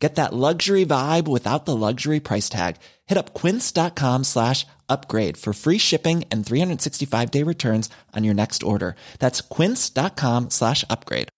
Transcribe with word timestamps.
Get 0.00 0.14
that 0.14 0.32
luxury 0.32 0.86
vibe 0.86 1.28
without 1.28 1.66
the 1.66 1.76
luxury 1.76 2.20
price 2.20 2.48
tag. 2.48 2.76
Hit 3.06 3.18
up 3.18 3.34
quince.com 3.34 4.24
slash 4.24 4.66
upgrade 4.88 5.36
for 5.36 5.52
free 5.52 5.78
shipping 5.78 6.24
and 6.32 6.44
365 6.44 7.30
day 7.30 7.44
returns 7.44 7.90
on 8.16 8.24
your 8.24 8.34
next 8.34 8.62
order. 8.62 8.96
That's 9.18 9.42
quince.com 9.42 10.50
slash 10.50 10.84
upgrade. 10.88 11.28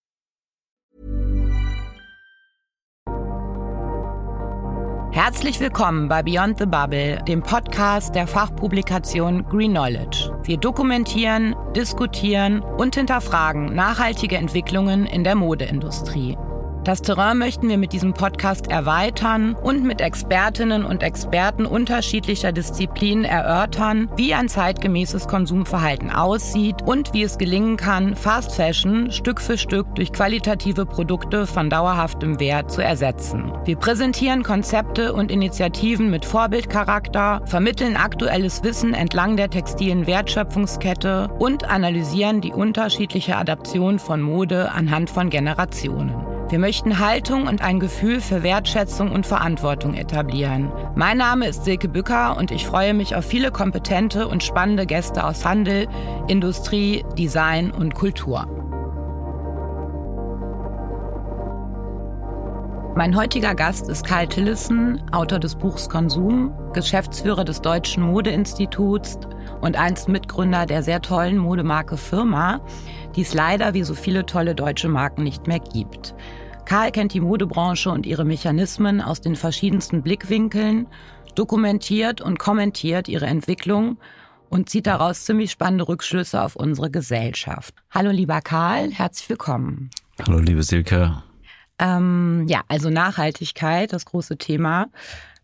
Herzlich 5.13 5.61
willkommen 5.61 6.09
bei 6.09 6.23
Beyond 6.23 6.57
the 6.59 6.67
Bubble, 6.67 7.23
dem 7.29 7.43
Podcast 7.43 8.15
der 8.15 8.27
Fachpublikation 8.27 9.45
Green 9.45 9.73
Knowledge. 9.73 10.31
Wir 10.45 10.57
dokumentieren, 10.57 11.55
diskutieren 11.77 12.63
und 12.63 12.95
hinterfragen 12.95 13.75
nachhaltige 13.75 14.39
Entwicklungen 14.39 15.05
in 15.05 15.23
der 15.23 15.35
Modeindustrie. 15.35 16.39
Das 16.85 17.01
Terrain 17.01 17.39
möchten 17.39 17.69
wir 17.69 17.79
mit 17.79 17.93
diesem 17.93 18.13
Podcast 18.13 18.69
erweitern 18.69 19.55
und 19.55 19.85
mit 19.85 20.01
Expertinnen 20.01 20.85
und 20.85 21.05
Experten 21.05 21.65
unterschiedlicher 21.65 22.51
Disziplinen 22.51 23.25
erörtern, 23.25 24.11
wie 24.17 24.35
ein 24.35 24.49
zeitgemäßes 24.49 25.29
Konsumverhalten 25.29 26.11
aussieht 26.11 26.83
und 26.85 27.15
wie 27.15 27.23
es 27.23 27.39
gelingen 27.39 27.77
kann, 27.77 28.17
Fast 28.17 28.57
Fashion 28.57 29.13
Stück 29.13 29.41
für 29.41 29.57
Stück 29.57 29.95
durch 29.95 30.13
qualitative 30.13 30.85
Produkte 30.85 31.47
von 31.47 31.71
dauerhaftem 31.71 32.41
Wert 32.41 32.73
zu 32.73 32.83
ersetzen. 32.83 33.53
Wir 33.65 33.77
präsentieren 33.77 34.43
Konzepte 34.43 35.13
und 35.13 35.31
Initiativen 35.31 36.11
mit 36.11 36.25
Vorbildcharakter, 36.25 37.43
vermitteln 37.45 37.97
aktuelles 37.97 38.65
Wissen 38.65 38.93
entlang 38.93 39.37
der 39.37 39.51
textilen 39.51 40.09
Wertschöpfungskette 40.09 41.29
und 41.39 41.63
analysieren 41.63 42.41
die 42.41 42.53
unterschiedliche 42.53 43.37
Adaption 43.37 44.01
von 44.01 44.21
Mode 44.21 44.73
anhand 44.73 45.11
von 45.11 45.31
Generationen. 45.31 46.32
Wir 46.53 46.59
möchten 46.59 46.99
Haltung 46.99 47.47
und 47.47 47.63
ein 47.63 47.81
Gefühl 47.81 48.21
für 48.21 48.43
Wertschätzung 48.43 49.11
und 49.11 49.25
Verantwortung 49.25 49.95
etablieren. 49.95 50.71
Mein 50.95 51.17
Name 51.17 51.49
ist 51.49 51.65
Silke 51.65 51.89
Bücker 51.89 52.37
und 52.37 52.51
ich 52.51 52.67
freue 52.67 52.93
mich 52.93 53.17
auf 53.17 53.25
viele 53.25 53.51
kompetente 53.51 54.29
und 54.29 54.43
spannende 54.43 54.85
Gäste 54.85 55.25
aus 55.25 55.47
Handel, 55.47 55.89
Industrie, 56.29 57.07
Design 57.17 57.71
und 57.71 57.95
Kultur. 57.95 58.47
Mein 62.95 63.17
heutiger 63.17 63.55
Gast 63.55 63.89
ist 63.89 64.07
Karl 64.07 64.29
Tillissen, 64.29 65.03
Autor 65.11 65.39
des 65.39 65.55
Buchs 65.55 65.89
Konsum, 65.89 66.53
Geschäftsführer 66.75 67.45
des 67.45 67.63
Deutschen 67.63 68.03
Modeinstituts 68.03 69.19
und 69.63 69.79
einst 69.79 70.11
Mitgründer 70.11 70.67
der 70.67 70.83
sehr 70.83 71.01
tollen 71.01 71.39
Modemarke 71.39 71.97
Firma, 71.97 72.61
die 73.17 73.23
es 73.23 73.33
leider 73.33 73.73
wie 73.73 73.85
so 73.85 73.95
viele 73.95 74.27
tolle 74.27 74.55
deutsche 74.55 74.91
Marken 74.91 75.23
nicht 75.23 75.47
mehr 75.47 75.61
gibt. 75.61 76.15
Karl 76.65 76.91
kennt 76.93 77.13
die 77.13 77.21
Modebranche 77.21 77.91
und 77.91 78.07
ihre 78.07 78.25
Mechanismen 78.25 79.01
aus 79.01 79.21
den 79.21 79.37
verschiedensten 79.37 80.03
Blickwinkeln, 80.03 80.87
dokumentiert 81.35 82.21
und 82.21 82.39
kommentiert 82.39 83.09
ihre 83.09 83.27
Entwicklung 83.27 83.99
und 84.49 84.69
zieht 84.69 84.87
daraus 84.87 85.25
ziemlich 85.25 85.51
spannende 85.51 85.89
Rückschlüsse 85.89 86.43
auf 86.43 86.57
unsere 86.57 86.91
Gesellschaft. 86.91 87.75
Hallo 87.91 88.11
lieber 88.11 88.41
Karl, 88.41 88.91
herzlich 88.91 89.29
willkommen. 89.29 89.91
Hallo 90.25 90.39
liebe 90.39 90.63
Silke. 90.63 91.23
Ähm, 91.79 92.47
ja, 92.49 92.63
also 92.69 92.91
Nachhaltigkeit, 92.91 93.93
das 93.93 94.05
große 94.05 94.37
Thema. 94.37 94.87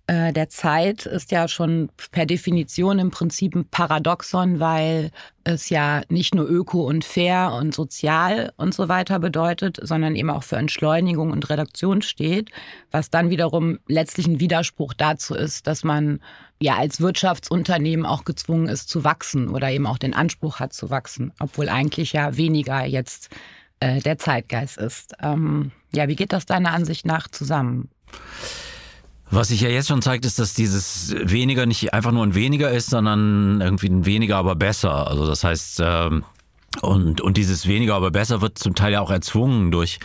Äh, 0.09 0.33
der 0.33 0.49
Zeit 0.49 1.05
ist 1.05 1.31
ja 1.33 1.49
schon 1.49 1.91
per 2.13 2.25
Definition 2.25 2.99
im 2.99 3.11
Prinzip 3.11 3.55
ein 3.55 3.69
Paradoxon, 3.69 4.59
weil 4.59 5.11
es 5.45 5.69
ja 5.69 6.01
nicht 6.09 6.35
nur 6.35 6.49
öko 6.49 6.87
und 6.89 7.05
fair 7.05 7.53
und 7.53 7.75
sozial 7.75 8.55
und 8.57 8.73
so 8.73 8.89
weiter 8.89 9.19
bedeutet, 9.19 9.79
sondern 9.83 10.17
eben 10.17 10.31
auch 10.31 10.45
für 10.45 10.57
Entschleunigung 10.57 11.31
und 11.31 11.51
Reduktion 11.51 12.01
steht, 12.01 12.51
was 12.91 13.11
dann 13.11 13.29
wiederum 13.29 13.81
letztlich 13.87 14.27
ein 14.27 14.41
Widerspruch 14.41 14.95
dazu 14.95 15.35
ist, 15.35 15.67
dass 15.67 15.85
man 15.85 16.21
ja 16.59 16.77
als 16.77 17.03
Wirtschaftsunternehmen 17.03 18.07
auch 18.07 18.25
gezwungen 18.25 18.69
ist 18.69 18.89
zu 18.89 19.05
wachsen 19.05 19.51
oder 19.51 19.71
eben 19.71 19.87
auch 19.87 19.99
den 19.99 20.15
Anspruch 20.15 20.59
hat 20.59 20.73
zu 20.73 20.89
wachsen, 20.89 21.33
obwohl 21.39 21.69
eigentlich 21.69 22.15
ja 22.15 22.35
weniger 22.39 22.83
jetzt 22.83 23.29
äh, 23.81 24.01
der 24.01 24.17
Zeitgeist 24.17 24.79
ist. 24.79 25.13
Ähm, 25.21 25.71
ja, 25.95 26.09
wie 26.09 26.17
geht 26.17 26.33
das 26.33 26.47
deiner 26.47 26.73
Ansicht 26.73 27.05
nach 27.05 27.29
zusammen? 27.29 27.91
Was 29.31 29.49
sich 29.49 29.61
ja 29.61 29.69
jetzt 29.69 29.89
schon 29.89 30.03
zeigt, 30.03 30.25
ist, 30.25 30.39
dass 30.39 30.55
dieses 30.55 31.15
weniger 31.23 31.67
nicht 31.67 31.93
einfach 31.93 32.13
nur 32.13 32.25
ein 32.25 32.35
weniger 32.35 32.71
ist, 32.71 32.91
sondern 32.91 33.61
irgendwie 33.61 33.89
ein 33.89 34.07
weniger, 34.07 34.37
aber 34.37 34.57
besser. 34.57 35.07
Also 35.07 35.27
das 35.27 35.45
heißt, 35.45 35.81
ähm 35.83 36.25
und, 36.83 37.21
und 37.21 37.37
dieses 37.37 37.67
weniger, 37.67 37.95
aber 37.95 38.11
besser 38.11 38.41
wird 38.41 38.59
zum 38.59 38.75
Teil 38.75 38.93
ja 38.93 39.01
auch 39.01 39.11
erzwungen 39.11 39.71
durch, 39.71 39.99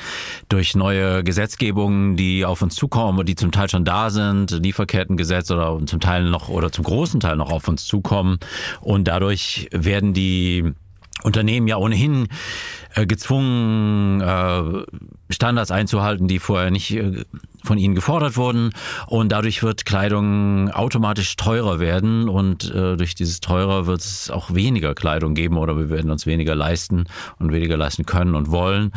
durch 0.49 0.75
neue 0.75 1.23
Gesetzgebungen, 1.23 2.15
die 2.15 2.45
auf 2.45 2.61
uns 2.61 2.75
zukommen 2.75 3.19
und 3.19 3.27
die 3.27 3.35
zum 3.35 3.51
Teil 3.51 3.69
schon 3.69 3.85
da 3.85 4.09
sind, 4.09 4.51
Lieferkettengesetz 4.51 5.51
oder 5.51 5.79
zum 5.85 5.99
Teil 5.99 6.23
noch 6.23 6.49
oder 6.49 6.71
zum 6.71 6.85
großen 6.85 7.19
Teil 7.19 7.35
noch 7.35 7.51
auf 7.51 7.67
uns 7.67 7.85
zukommen. 7.85 8.39
Und 8.79 9.07
dadurch 9.07 9.67
werden 9.71 10.13
die 10.13 10.73
Unternehmen 11.23 11.67
ja 11.67 11.77
ohnehin 11.77 12.27
äh, 12.95 13.05
gezwungen, 13.05 14.21
äh, 14.21 14.83
Standards 15.33 15.71
einzuhalten, 15.71 16.27
die 16.27 16.39
vorher 16.39 16.71
nicht 16.71 16.91
äh, 16.91 17.23
von 17.63 17.77
ihnen 17.77 17.95
gefordert 17.95 18.37
wurden. 18.37 18.71
Und 19.07 19.31
dadurch 19.31 19.63
wird 19.63 19.85
Kleidung 19.85 20.69
automatisch 20.71 21.35
teurer 21.35 21.79
werden 21.79 22.29
und 22.29 22.73
äh, 22.73 22.97
durch 22.97 23.15
dieses 23.15 23.39
teurer 23.39 23.87
wird 23.87 24.01
es 24.01 24.29
auch 24.29 24.53
weniger 24.53 24.93
Kleidung 24.93 25.33
geben 25.33 25.57
oder 25.57 25.77
wir 25.77 25.89
werden 25.89 26.11
uns 26.11 26.25
weniger 26.25 26.55
leisten 26.55 27.05
und 27.39 27.51
weniger 27.51 27.77
leisten 27.77 28.05
können 28.05 28.35
und 28.35 28.51
wollen. 28.51 28.91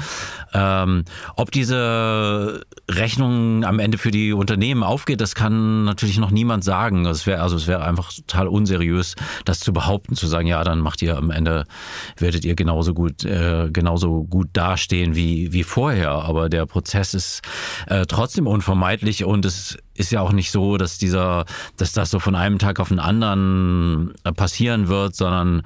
Ähm, 0.52 1.04
ob 1.36 1.50
diese 1.50 2.62
Rechnung 2.90 3.64
am 3.64 3.78
Ende 3.78 3.98
für 3.98 4.10
die 4.10 4.32
Unternehmen 4.32 4.82
aufgeht, 4.82 5.20
das 5.20 5.34
kann 5.34 5.84
natürlich 5.84 6.18
noch 6.18 6.30
niemand 6.30 6.64
sagen. 6.64 7.06
Es 7.06 7.26
wäre 7.26 7.42
also 7.42 7.56
es 7.56 7.68
einfach 7.68 8.12
total 8.12 8.48
unseriös, 8.48 9.14
das 9.44 9.60
zu 9.60 9.72
behaupten, 9.72 10.16
zu 10.16 10.26
sagen, 10.26 10.46
ja, 10.46 10.62
dann 10.64 10.80
macht 10.80 11.02
ihr 11.02 11.16
am 11.16 11.30
Ende 11.30 11.64
werdet 12.16 12.44
ihr 12.44 12.54
genauso 12.54 12.94
gut 12.94 13.24
äh, 13.24 13.68
genauso 13.72 14.24
gut 14.24 14.48
dastehen 14.52 15.14
wie 15.14 15.52
wie 15.52 15.62
vorher. 15.62 16.25
Aber 16.26 16.48
der 16.48 16.66
Prozess 16.66 17.14
ist 17.14 17.42
äh, 17.86 18.06
trotzdem 18.06 18.46
unvermeidlich 18.46 19.24
und 19.24 19.44
es 19.44 19.78
ist 19.94 20.12
ja 20.12 20.20
auch 20.20 20.32
nicht 20.32 20.50
so, 20.50 20.76
dass 20.76 20.98
dieser, 20.98 21.44
dass 21.76 21.92
das 21.92 22.10
so 22.10 22.18
von 22.18 22.34
einem 22.34 22.58
Tag 22.58 22.80
auf 22.80 22.88
den 22.88 22.98
anderen 22.98 24.14
äh, 24.24 24.32
passieren 24.32 24.88
wird, 24.88 25.14
sondern 25.14 25.62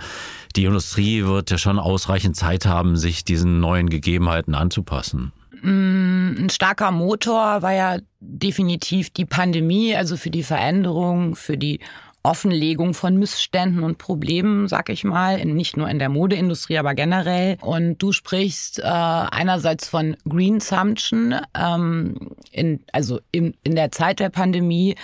die 0.56 0.64
Industrie 0.64 1.24
wird 1.24 1.50
ja 1.50 1.58
schon 1.58 1.78
ausreichend 1.78 2.36
Zeit 2.36 2.66
haben, 2.66 2.96
sich 2.96 3.24
diesen 3.24 3.60
neuen 3.60 3.88
Gegebenheiten 3.88 4.54
anzupassen. 4.54 5.32
Mm, 5.62 6.44
ein 6.44 6.50
starker 6.50 6.90
Motor 6.90 7.62
war 7.62 7.72
ja 7.72 7.98
definitiv 8.20 9.10
die 9.10 9.26
Pandemie, 9.26 9.94
also 9.94 10.16
für 10.16 10.30
die 10.30 10.42
Veränderung, 10.42 11.36
für 11.36 11.56
die 11.56 11.80
Offenlegung 12.22 12.92
von 12.92 13.16
Missständen 13.16 13.82
und 13.82 13.96
Problemen, 13.96 14.68
sag 14.68 14.90
ich 14.90 15.04
mal, 15.04 15.42
nicht 15.44 15.76
nur 15.76 15.88
in 15.88 15.98
der 15.98 16.10
Modeindustrie, 16.10 16.78
aber 16.78 16.94
generell. 16.94 17.56
Und 17.62 17.98
du 17.98 18.12
sprichst 18.12 18.78
äh, 18.78 18.82
einerseits 18.82 19.88
von 19.88 20.16
Green 20.28 20.60
Sumption, 20.60 21.36
ähm, 21.54 22.32
in, 22.50 22.80
also 22.92 23.20
in, 23.32 23.54
in 23.62 23.74
der 23.74 23.90
Zeit 23.90 24.20
der 24.20 24.28
Pandemie, 24.28 24.96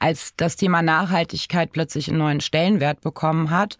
als 0.00 0.34
das 0.36 0.56
Thema 0.56 0.82
Nachhaltigkeit 0.82 1.70
plötzlich 1.72 2.08
einen 2.08 2.18
neuen 2.18 2.40
Stellenwert 2.40 3.00
bekommen 3.02 3.50
hat. 3.50 3.76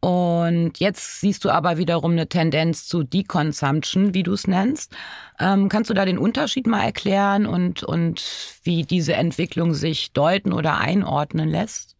Und 0.00 0.78
jetzt 0.78 1.20
siehst 1.20 1.44
du 1.44 1.50
aber 1.50 1.76
wiederum 1.76 2.12
eine 2.12 2.26
Tendenz 2.26 2.86
zu 2.86 3.02
Deconsumption, 3.02 4.14
wie 4.14 4.22
du 4.22 4.32
es 4.32 4.46
nennst. 4.46 4.96
Ähm, 5.38 5.68
kannst 5.68 5.90
du 5.90 5.94
da 5.94 6.06
den 6.06 6.16
Unterschied 6.16 6.66
mal 6.66 6.82
erklären 6.82 7.44
und, 7.44 7.82
und 7.82 8.22
wie 8.62 8.84
diese 8.84 9.12
Entwicklung 9.14 9.74
sich 9.74 10.12
deuten 10.12 10.52
oder 10.54 10.78
einordnen 10.78 11.50
lässt? 11.50 11.96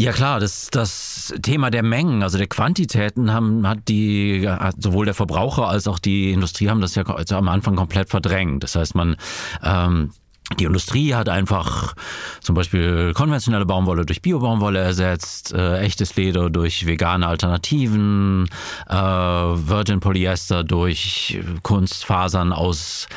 Ja 0.00 0.12
klar, 0.12 0.38
das, 0.38 0.68
das 0.70 1.34
Thema 1.42 1.70
der 1.70 1.82
Mengen, 1.82 2.22
also 2.22 2.38
der 2.38 2.46
Quantitäten 2.46 3.32
haben, 3.32 3.66
hat 3.66 3.88
die, 3.88 4.48
hat 4.48 4.76
sowohl 4.78 5.06
der 5.06 5.14
Verbraucher 5.14 5.66
als 5.66 5.88
auch 5.88 5.98
die 5.98 6.32
Industrie 6.32 6.68
haben 6.68 6.80
das 6.80 6.94
ja 6.94 7.02
also 7.04 7.34
am 7.34 7.48
Anfang 7.48 7.74
komplett 7.74 8.08
verdrängt. 8.08 8.62
Das 8.62 8.76
heißt, 8.76 8.94
man 8.94 9.16
ähm, 9.64 10.12
die 10.56 10.64
Industrie 10.64 11.14
hat 11.14 11.28
einfach 11.28 11.94
zum 12.40 12.54
Beispiel 12.54 13.12
konventionelle 13.12 13.66
Baumwolle 13.66 14.06
durch 14.06 14.22
Biobaumwolle 14.22 14.78
ersetzt, 14.78 15.52
äh, 15.52 15.80
echtes 15.80 16.16
Leder 16.16 16.48
durch 16.48 16.86
vegane 16.86 17.26
Alternativen, 17.26 18.48
äh, 18.88 18.94
Virgin 18.94 20.00
Polyester 20.00 20.64
durch 20.64 21.40
Kunstfasern 21.62 22.52
aus 22.52 23.08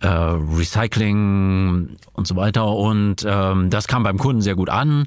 äh, 0.00 0.08
Recycling 0.08 1.96
und 2.12 2.26
so 2.26 2.36
weiter. 2.36 2.66
Und 2.68 3.24
ähm, 3.26 3.70
das 3.70 3.88
kam 3.88 4.02
beim 4.02 4.18
Kunden 4.18 4.42
sehr 4.42 4.54
gut 4.54 4.68
an 4.68 5.06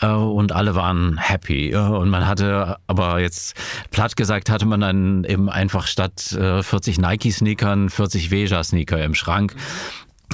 äh, 0.00 0.06
und 0.08 0.52
alle 0.52 0.74
waren 0.74 1.18
happy. 1.18 1.74
Und 1.74 2.08
man 2.10 2.26
hatte 2.26 2.76
aber 2.86 3.20
jetzt 3.20 3.56
platt 3.90 4.16
gesagt, 4.16 4.50
hatte 4.50 4.66
man 4.66 4.80
dann 4.80 5.24
eben 5.24 5.48
einfach 5.48 5.86
statt 5.86 6.32
äh, 6.32 6.62
40 6.62 6.98
Nike-Sneakern 6.98 7.90
40 7.90 8.30
Veja-Sneaker 8.30 9.02
im 9.02 9.14
Schrank. 9.14 9.54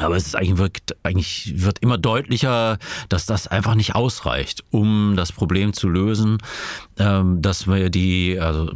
Aber 0.01 0.17
es 0.17 0.27
ist 0.27 0.37
eigentlich, 0.37 0.59
wirkt, 0.59 0.97
eigentlich 1.03 1.53
wird 1.57 1.81
immer 1.81 1.99
deutlicher, 1.99 2.79
dass 3.09 3.27
das 3.27 3.49
einfach 3.49 3.75
nicht 3.75 3.95
ausreicht, 3.95 4.63
um 4.71 5.15
das 5.17 5.33
Problem 5.33 5.73
zu 5.73 5.89
lösen, 5.89 6.39
ähm, 6.99 7.43
dass 7.43 7.67
wir 7.67 7.91
die, 7.91 8.39
also 8.39 8.71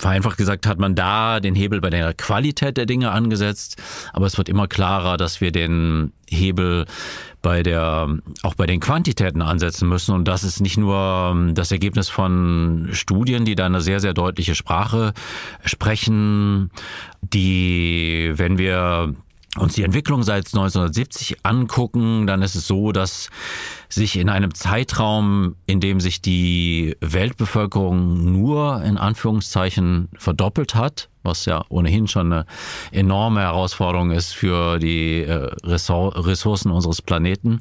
vereinfacht 0.00 0.36
gesagt 0.36 0.66
hat 0.66 0.78
man 0.78 0.94
da 0.94 1.40
den 1.40 1.54
Hebel 1.54 1.80
bei 1.80 1.90
der 1.90 2.14
Qualität 2.14 2.76
der 2.76 2.86
Dinge 2.86 3.10
angesetzt, 3.10 3.80
aber 4.12 4.26
es 4.26 4.38
wird 4.38 4.48
immer 4.48 4.66
klarer, 4.66 5.16
dass 5.16 5.40
wir 5.40 5.52
den 5.52 6.12
Hebel 6.28 6.86
bei 7.42 7.62
der, 7.62 8.08
auch 8.42 8.54
bei 8.54 8.66
den 8.66 8.80
Quantitäten 8.80 9.42
ansetzen 9.42 9.88
müssen. 9.88 10.14
Und 10.14 10.26
das 10.26 10.44
ist 10.44 10.60
nicht 10.60 10.76
nur 10.76 11.30
ähm, 11.32 11.54
das 11.54 11.72
Ergebnis 11.72 12.08
von 12.08 12.88
Studien, 12.92 13.44
die 13.44 13.54
da 13.54 13.66
eine 13.66 13.80
sehr, 13.80 14.00
sehr 14.00 14.14
deutliche 14.14 14.54
Sprache 14.54 15.12
sprechen, 15.64 16.70
die, 17.22 18.32
wenn 18.36 18.58
wir 18.58 19.14
uns 19.58 19.74
die 19.74 19.82
Entwicklung 19.82 20.22
seit 20.22 20.46
1970 20.46 21.38
angucken, 21.44 22.26
dann 22.26 22.42
ist 22.42 22.54
es 22.54 22.66
so, 22.66 22.92
dass 22.92 23.30
sich 23.88 24.16
in 24.16 24.28
einem 24.28 24.54
Zeitraum, 24.54 25.56
in 25.66 25.80
dem 25.80 25.98
sich 25.98 26.22
die 26.22 26.96
Weltbevölkerung 27.00 28.30
nur 28.32 28.82
in 28.84 28.96
Anführungszeichen 28.96 30.08
verdoppelt 30.16 30.76
hat, 30.76 31.08
was 31.22 31.44
ja 31.44 31.64
ohnehin 31.68 32.06
schon 32.06 32.32
eine 32.32 32.46
enorme 32.92 33.40
Herausforderung 33.40 34.12
ist 34.12 34.32
für 34.32 34.78
die 34.78 35.24
äh, 35.24 35.50
Ressourcen 35.64 36.70
unseres 36.70 37.02
Planeten. 37.02 37.60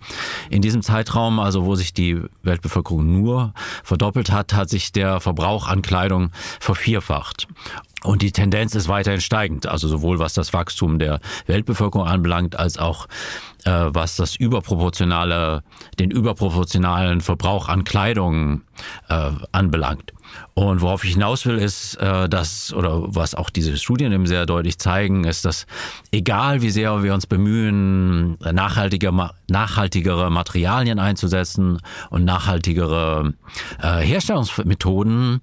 In 0.50 0.62
diesem 0.62 0.82
Zeitraum, 0.82 1.40
also 1.40 1.66
wo 1.66 1.76
sich 1.76 1.94
die 1.94 2.22
Weltbevölkerung 2.44 3.22
nur 3.22 3.54
verdoppelt 3.84 4.32
hat, 4.32 4.54
hat 4.54 4.70
sich 4.70 4.92
der 4.92 5.20
Verbrauch 5.20 5.68
an 5.68 5.82
Kleidung 5.82 6.32
vervierfacht. 6.60 7.48
Und 8.04 8.22
die 8.22 8.32
Tendenz 8.32 8.76
ist 8.76 8.88
weiterhin 8.88 9.22
steigend, 9.22 9.68
also 9.68 9.88
sowohl 9.88 10.20
was 10.20 10.34
das 10.34 10.54
Wachstum 10.54 11.00
der 11.00 11.20
Weltbevölkerung 11.48 12.08
anbelangt, 12.08 12.58
als 12.58 12.78
auch 12.78 13.08
äh, 13.66 13.72
was 13.72 14.16
das 14.16 14.36
überproportionale, 14.36 15.64
den 16.00 16.10
überproportionalen 16.12 17.22
Verbrauch 17.22 17.68
an 17.68 17.84
Kleidung 17.84 18.62
äh, 19.10 19.32
anbelangt. 19.52 20.14
Und 20.60 20.82
worauf 20.82 21.06
ich 21.06 21.14
hinaus 21.14 21.46
will, 21.46 21.58
ist, 21.58 21.96
äh, 22.02 22.28
dass, 22.28 22.74
oder 22.74 23.16
was 23.16 23.34
auch 23.34 23.50
diese 23.50 23.78
Studien 23.78 24.12
eben 24.12 24.28
sehr 24.28 24.46
deutlich 24.46 24.78
zeigen, 24.78 25.24
ist, 25.24 25.46
dass 25.46 25.66
egal 26.12 26.62
wie 26.62 26.70
sehr 26.70 27.02
wir 27.02 27.14
uns 27.14 27.28
bemühen, 27.28 28.38
nachhaltiger, 28.40 29.34
nachhaltigere 29.48 30.30
Materialien 30.30 31.00
einzusetzen 31.00 31.80
und 32.10 32.26
nachhaltigere 32.26 33.36
äh, 33.82 34.02
Herstellungsmethoden, 34.02 35.40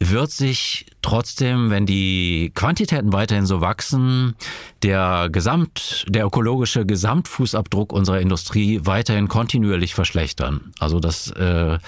wird 0.00 0.30
sich 0.30 0.86
trotzdem, 1.02 1.70
wenn 1.70 1.86
die 1.86 2.52
Quantitäten 2.54 3.12
weiterhin 3.12 3.46
so 3.46 3.60
wachsen, 3.60 4.34
der 4.82 5.28
Gesamt, 5.30 6.04
der 6.08 6.24
ökologische 6.24 6.86
Gesamtfußabdruck 6.86 7.92
unserer 7.92 8.20
Industrie 8.20 8.80
weiterhin 8.84 9.26
kontinuierlich 9.28 9.94
verschlechtern. 9.94 10.72
Also 10.78 11.00
das, 11.00 11.30
äh, 11.32 11.78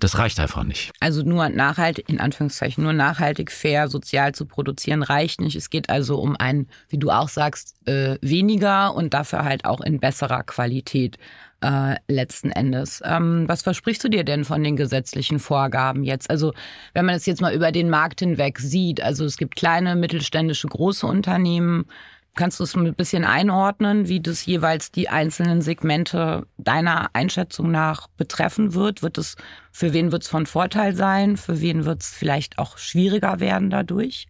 das 0.00 0.18
reicht 0.18 0.40
einfach 0.40 0.64
nicht. 0.64 0.92
Also 1.00 1.22
nur 1.22 1.48
nachhaltig, 1.48 2.06
in 2.14 2.20
Anführungszeichen, 2.20 2.82
nur 2.82 2.92
nachhaltig, 2.92 3.52
fair, 3.52 3.88
sozial 3.88 4.34
zu 4.34 4.46
produzieren 4.46 5.02
reicht 5.02 5.40
nicht. 5.40 5.56
Es 5.56 5.70
geht 5.70 5.90
also 5.90 6.18
um 6.18 6.36
ein, 6.36 6.68
wie 6.88 6.98
du 6.98 7.10
auch 7.10 7.28
sagst, 7.28 7.76
äh, 7.86 8.16
weniger 8.20 8.94
und 8.94 9.14
dafür 9.14 9.44
halt 9.44 9.64
auch 9.64 9.80
in 9.80 10.00
besserer 10.00 10.42
Qualität 10.42 11.18
äh, 11.64 11.96
letzten 12.08 12.50
Endes. 12.50 13.02
Ähm, 13.04 13.44
was 13.46 13.62
versprichst 13.62 14.04
du 14.04 14.08
dir 14.08 14.24
denn 14.24 14.44
von 14.44 14.62
den 14.62 14.76
gesetzlichen 14.76 15.38
Vorgaben 15.38 16.04
jetzt? 16.04 16.30
Also 16.30 16.52
wenn 16.92 17.06
man 17.06 17.14
es 17.14 17.26
jetzt 17.26 17.40
mal 17.40 17.54
über 17.54 17.72
den 17.72 17.90
Markt 17.90 18.20
hinweg 18.20 18.58
sieht, 18.58 19.00
also 19.00 19.24
es 19.24 19.36
gibt 19.36 19.56
kleine, 19.56 19.96
mittelständische, 19.96 20.68
große 20.68 21.06
Unternehmen. 21.06 21.86
Kannst 22.34 22.58
du 22.58 22.64
es 22.64 22.74
ein 22.74 22.94
bisschen 22.94 23.24
einordnen, 23.24 24.08
wie 24.08 24.20
das 24.20 24.44
jeweils 24.44 24.90
die 24.90 25.08
einzelnen 25.08 25.62
Segmente 25.62 26.46
deiner 26.58 27.10
Einschätzung 27.12 27.70
nach 27.70 28.08
betreffen 28.16 28.74
wird? 28.74 29.02
Wird 29.02 29.18
es, 29.18 29.36
für 29.70 29.92
wen 29.92 30.10
wird 30.10 30.24
es 30.24 30.28
von 30.28 30.46
Vorteil 30.46 30.96
sein? 30.96 31.36
Für 31.36 31.60
wen 31.60 31.84
wird 31.84 32.02
es 32.02 32.10
vielleicht 32.10 32.58
auch 32.58 32.76
schwieriger 32.76 33.38
werden 33.38 33.70
dadurch? 33.70 34.26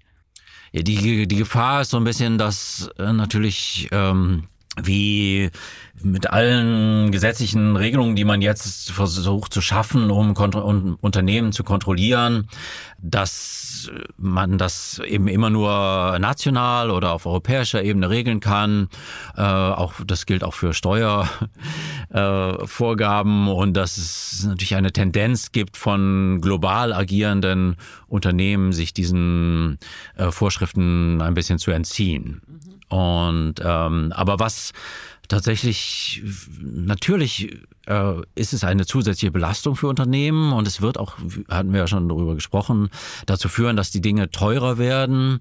Ja, 0.72 0.82
die, 0.82 1.26
die 1.26 1.36
Gefahr 1.36 1.82
ist 1.82 1.90
so 1.90 1.96
ein 1.96 2.04
bisschen, 2.04 2.36
dass 2.36 2.90
äh, 2.98 3.12
natürlich 3.12 3.88
ähm, 3.92 4.48
wie 4.82 5.50
mit 6.02 6.30
allen 6.30 7.12
gesetzlichen 7.12 7.76
Regelungen, 7.76 8.16
die 8.16 8.24
man 8.24 8.42
jetzt 8.42 8.90
versucht 8.90 9.54
zu 9.54 9.60
schaffen, 9.60 10.10
um, 10.10 10.34
um 10.36 10.98
Unternehmen 11.00 11.52
zu 11.52 11.64
kontrollieren, 11.64 12.48
dass 12.98 13.90
man 14.16 14.58
das 14.58 15.00
eben 15.06 15.28
immer 15.28 15.50
nur 15.50 16.18
national 16.18 16.90
oder 16.90 17.12
auf 17.12 17.26
europäischer 17.26 17.80
Ebene 17.82 18.08
regeln 18.10 18.40
kann. 18.40 18.88
Äh, 19.36 19.42
auch 19.42 19.94
das 20.06 20.26
gilt 20.26 20.42
auch 20.44 20.54
für 20.54 20.74
Steuervorgaben 20.74 23.46
äh, 23.46 23.50
und 23.50 23.74
dass 23.74 23.96
es 23.96 24.44
natürlich 24.46 24.76
eine 24.76 24.92
Tendenz 24.92 25.52
gibt 25.52 25.76
von 25.76 26.40
global 26.40 26.92
agierenden 26.92 27.76
Unternehmen, 28.06 28.72
sich 28.72 28.94
diesen 28.94 29.78
äh, 30.16 30.30
Vorschriften 30.30 31.20
ein 31.20 31.34
bisschen 31.34 31.58
zu 31.58 31.70
entziehen. 31.70 32.40
Und 32.88 33.54
ähm, 33.64 34.12
aber 34.14 34.38
was 34.38 34.72
tatsächlich 35.28 36.22
natürlich 36.60 37.58
äh, 37.86 38.14
ist 38.34 38.52
es 38.52 38.64
eine 38.64 38.86
zusätzliche 38.86 39.32
Belastung 39.32 39.76
für 39.76 39.88
Unternehmen 39.88 40.52
und 40.52 40.66
es 40.66 40.80
wird 40.80 40.98
auch, 40.98 41.16
hatten 41.48 41.72
wir 41.72 41.80
ja 41.80 41.86
schon 41.86 42.08
darüber 42.08 42.34
gesprochen, 42.34 42.90
dazu 43.26 43.48
führen, 43.48 43.76
dass 43.76 43.90
die 43.90 44.00
Dinge 44.00 44.30
teurer 44.30 44.78
werden. 44.78 45.40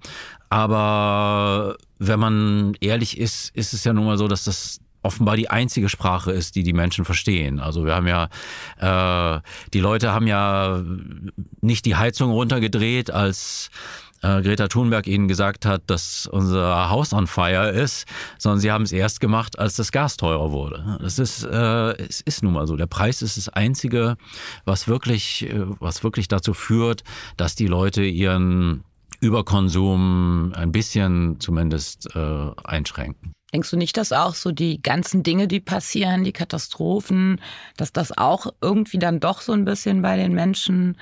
Aber 0.50 1.78
wenn 2.00 2.20
man 2.20 2.76
ehrlich 2.80 3.18
ist, 3.18 3.56
ist 3.56 3.74
es 3.74 3.84
ja 3.84 3.94
nun 3.94 4.06
mal 4.06 4.18
so, 4.18 4.28
dass 4.28 4.44
das 4.44 4.80
offenbar 5.04 5.36
die 5.36 5.50
einzige 5.50 5.90
Sprache 5.90 6.32
ist, 6.32 6.56
die 6.56 6.64
die 6.64 6.74
Menschen 6.74 7.06
verstehen. 7.06 7.60
Also 7.60 7.86
wir 7.86 7.96
haben 7.96 8.08
ja, 8.08 8.30
äh, 8.80 9.42
die 9.74 9.82
Leute 9.82 10.14
haben 10.14 10.28
ja 10.28 10.82
nicht 11.62 11.86
die 11.86 11.96
Heizung 11.96 12.32
runtergedreht, 12.32 13.12
als 13.12 13.70
äh, 14.24 14.42
Greta 14.42 14.68
Thunberg 14.68 15.06
ihnen 15.08 15.28
gesagt 15.28 15.66
hat, 15.66 15.84
dass 15.88 16.28
unser 16.28 16.90
Haus 16.90 17.14
on 17.14 17.28
fire 17.28 17.70
ist, 17.70 18.08
sondern 18.38 18.60
sie 18.60 18.72
haben 18.72 18.84
es 18.84 18.92
erst 18.92 19.20
gemacht, 19.20 19.60
als 19.60 19.76
das 19.76 19.92
Gas 19.92 20.18
teurer 20.18 20.52
wurde. 20.52 20.98
Das 21.02 21.20
ist, 21.20 21.44
äh, 21.44 21.92
es 21.98 22.22
ist 22.22 22.42
nun 22.42 22.54
mal 22.54 22.66
so. 22.66 22.76
Der 22.76 22.88
Preis 22.88 23.22
ist 23.22 23.38
das 23.38 23.50
Einzige, 23.50 24.18
was 24.66 24.88
wirklich, 24.88 25.50
äh, 25.50 25.66
was 25.80 26.04
wirklich 26.04 26.28
dazu 26.28 26.54
führt, 26.54 27.04
dass 27.38 27.56
die 27.56 27.68
Leute 27.68 28.04
ihren 28.04 28.84
Überkonsum 29.20 30.54
ein 30.56 30.72
bisschen 30.72 31.40
zumindest 31.40 32.16
äh, 32.16 32.52
einschränken. 32.64 33.34
Denkst 33.54 33.70
du 33.70 33.78
nicht, 33.78 33.98
dass 33.98 34.12
auch 34.12 34.34
so 34.34 34.52
die 34.52 34.82
ganzen 34.82 35.22
Dinge, 35.22 35.48
die 35.48 35.60
passieren, 35.60 36.24
die 36.24 36.32
Katastrophen, 36.32 37.40
dass 37.78 37.94
das 37.94 38.18
auch 38.18 38.48
irgendwie 38.62 38.98
dann 38.98 39.20
doch 39.20 39.42
so 39.42 39.52
ein 39.54 39.64
bisschen 39.64 40.02
bei 40.02 40.18
den 40.18 40.34
Menschen 40.34 40.98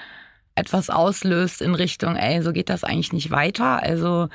etwas 0.62 0.90
auslöst 0.90 1.62
in 1.62 1.76
Richtung, 1.76 2.16
ey, 2.16 2.42
so 2.42 2.54
geht 2.54 2.70
das 2.70 2.84
eigentlich 2.84 3.14
nicht 3.14 3.32
weiter. 3.32 3.82
Also 3.82 4.30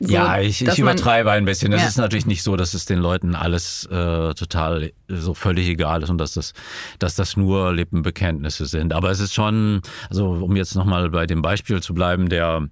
so, 0.00 0.12
ja, 0.12 0.40
ich, 0.40 0.66
ich 0.66 0.78
übertreibe 0.78 1.30
ein 1.30 1.44
bisschen. 1.44 1.72
Es 1.72 1.82
ja. 1.82 1.88
ist 1.88 1.98
natürlich 1.98 2.26
nicht 2.26 2.42
so, 2.42 2.56
dass 2.56 2.74
es 2.74 2.86
den 2.86 2.98
Leuten 2.98 3.34
alles 3.34 3.86
äh, 3.86 4.34
total 4.34 4.92
so 5.08 5.34
völlig 5.34 5.68
egal 5.68 6.02
ist 6.02 6.10
und 6.10 6.18
dass 6.18 6.32
das, 6.32 6.52
dass 6.98 7.14
das 7.14 7.36
nur 7.36 7.72
Lippenbekenntnisse 7.72 8.66
sind. 8.66 8.92
Aber 8.92 9.10
es 9.10 9.20
ist 9.20 9.34
schon, 9.34 9.82
also 10.08 10.30
um 10.30 10.56
jetzt 10.56 10.74
nochmal 10.74 11.10
bei 11.10 11.26
dem 11.26 11.42
Beispiel 11.42 11.80
zu 11.80 11.94
bleiben, 11.94 12.28
der, 12.28 12.66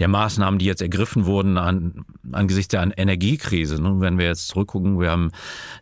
der 0.00 0.08
Maßnahmen, 0.08 0.58
die 0.58 0.66
jetzt 0.66 0.82
ergriffen 0.82 1.24
wurden 1.24 1.56
an, 1.56 2.04
angesichts 2.30 2.68
der 2.68 2.86
Energiekrise. 2.98 3.80
Nun, 3.80 4.00
wenn 4.00 4.18
wir 4.18 4.26
jetzt 4.26 4.48
zurückgucken, 4.48 5.00
wir 5.00 5.10
haben 5.10 5.30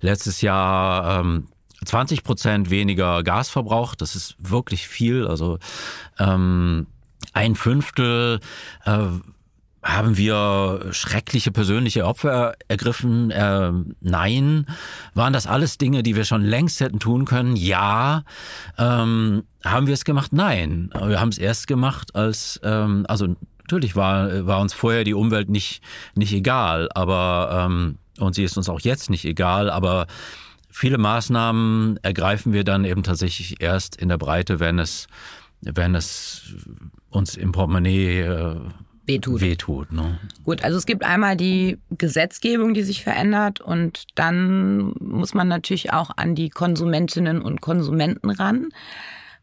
letztes 0.01 0.43
Jahr 0.43 1.21
ähm, 1.21 1.49
20 1.85 2.25
Prozent 2.25 2.71
weniger 2.71 3.23
Gas 3.23 3.49
verbraucht. 3.49 4.01
Das 4.01 4.17
ist 4.17 4.37
wirklich 4.39 4.89
viel. 4.89 5.27
Also 5.27 5.59
ähm, 6.19 6.87
ein 7.33 7.55
Fünftel 7.55 8.41
äh, 8.85 8.99
haben 9.83 10.17
wir 10.19 10.89
schreckliche 10.91 11.53
persönliche 11.53 12.05
Opfer 12.05 12.55
ergriffen? 12.69 13.31
Äh, 13.31 13.73
nein. 14.01 14.67
Waren 15.15 15.33
das 15.33 15.47
alles 15.47 15.79
Dinge, 15.79 16.03
die 16.03 16.17
wir 16.17 16.25
schon 16.25 16.43
längst 16.43 16.81
hätten 16.81 17.01
tun 17.01 17.25
können? 17.25 17.57
Ja. 17.57 18.25
Ähm, 18.77 19.45
haben 19.65 19.87
wir 19.87 19.95
es 19.95 20.05
gemacht? 20.05 20.33
Nein. 20.33 20.91
Wir 20.95 21.21
haben 21.21 21.31
es 21.31 21.39
erst 21.39 21.67
gemacht, 21.67 22.15
als, 22.15 22.61
ähm, 22.63 23.07
also 23.09 23.37
natürlich 23.63 23.97
war, 23.97 24.47
war 24.47 24.61
uns 24.61 24.75
vorher 24.75 25.05
die 25.05 25.15
Umwelt 25.15 25.49
nicht, 25.49 25.83
nicht 26.15 26.33
egal, 26.33 26.89
aber, 26.95 27.67
ähm, 27.67 27.99
und 28.19 28.35
sie 28.35 28.45
ist 28.45 28.57
uns 28.57 28.69
auch 28.69 28.81
jetzt 28.81 29.09
nicht 29.09 29.25
egal, 29.25 29.71
aber 29.71 30.07
Viele 30.71 30.99
Maßnahmen 30.99 31.99
ergreifen 32.03 32.53
wir 32.53 32.65
dann 32.65 32.85
eben 32.85 33.03
tatsächlich 33.03 33.61
erst 33.61 33.97
in 33.97 34.09
der 34.09 34.19
Breite, 34.19 34.61
wenn 34.61 34.79
es, 34.79 35.09
wenn 35.61 35.95
es 35.95 36.55
uns 37.11 37.37
im 37.37 37.53
Portemonnaie 37.53 38.21
äh, 38.21 38.57
wehtut. 39.07 39.41
Wehtut, 39.41 39.93
ne? 39.93 40.19
Gut, 40.45 40.63
also 40.63 40.79
es 40.79 40.87
gibt 40.87 41.05
einmal 41.05 41.37
die 41.37 41.79
Gesetzgebung, 41.91 42.75
die 42.75 42.85
sich 42.85 43.03
verändert 43.03 43.61
und 43.61 44.05
dann 44.15 44.93
muss 45.01 45.35
man 45.35 45.49
natürlich 45.49 45.93
auch 45.93 46.11
an 46.17 46.35
die 46.35 46.51
Konsumentinnen 46.51 47.43
und 47.43 47.61
Konsumenten 47.61 48.31
ran, 48.31 48.69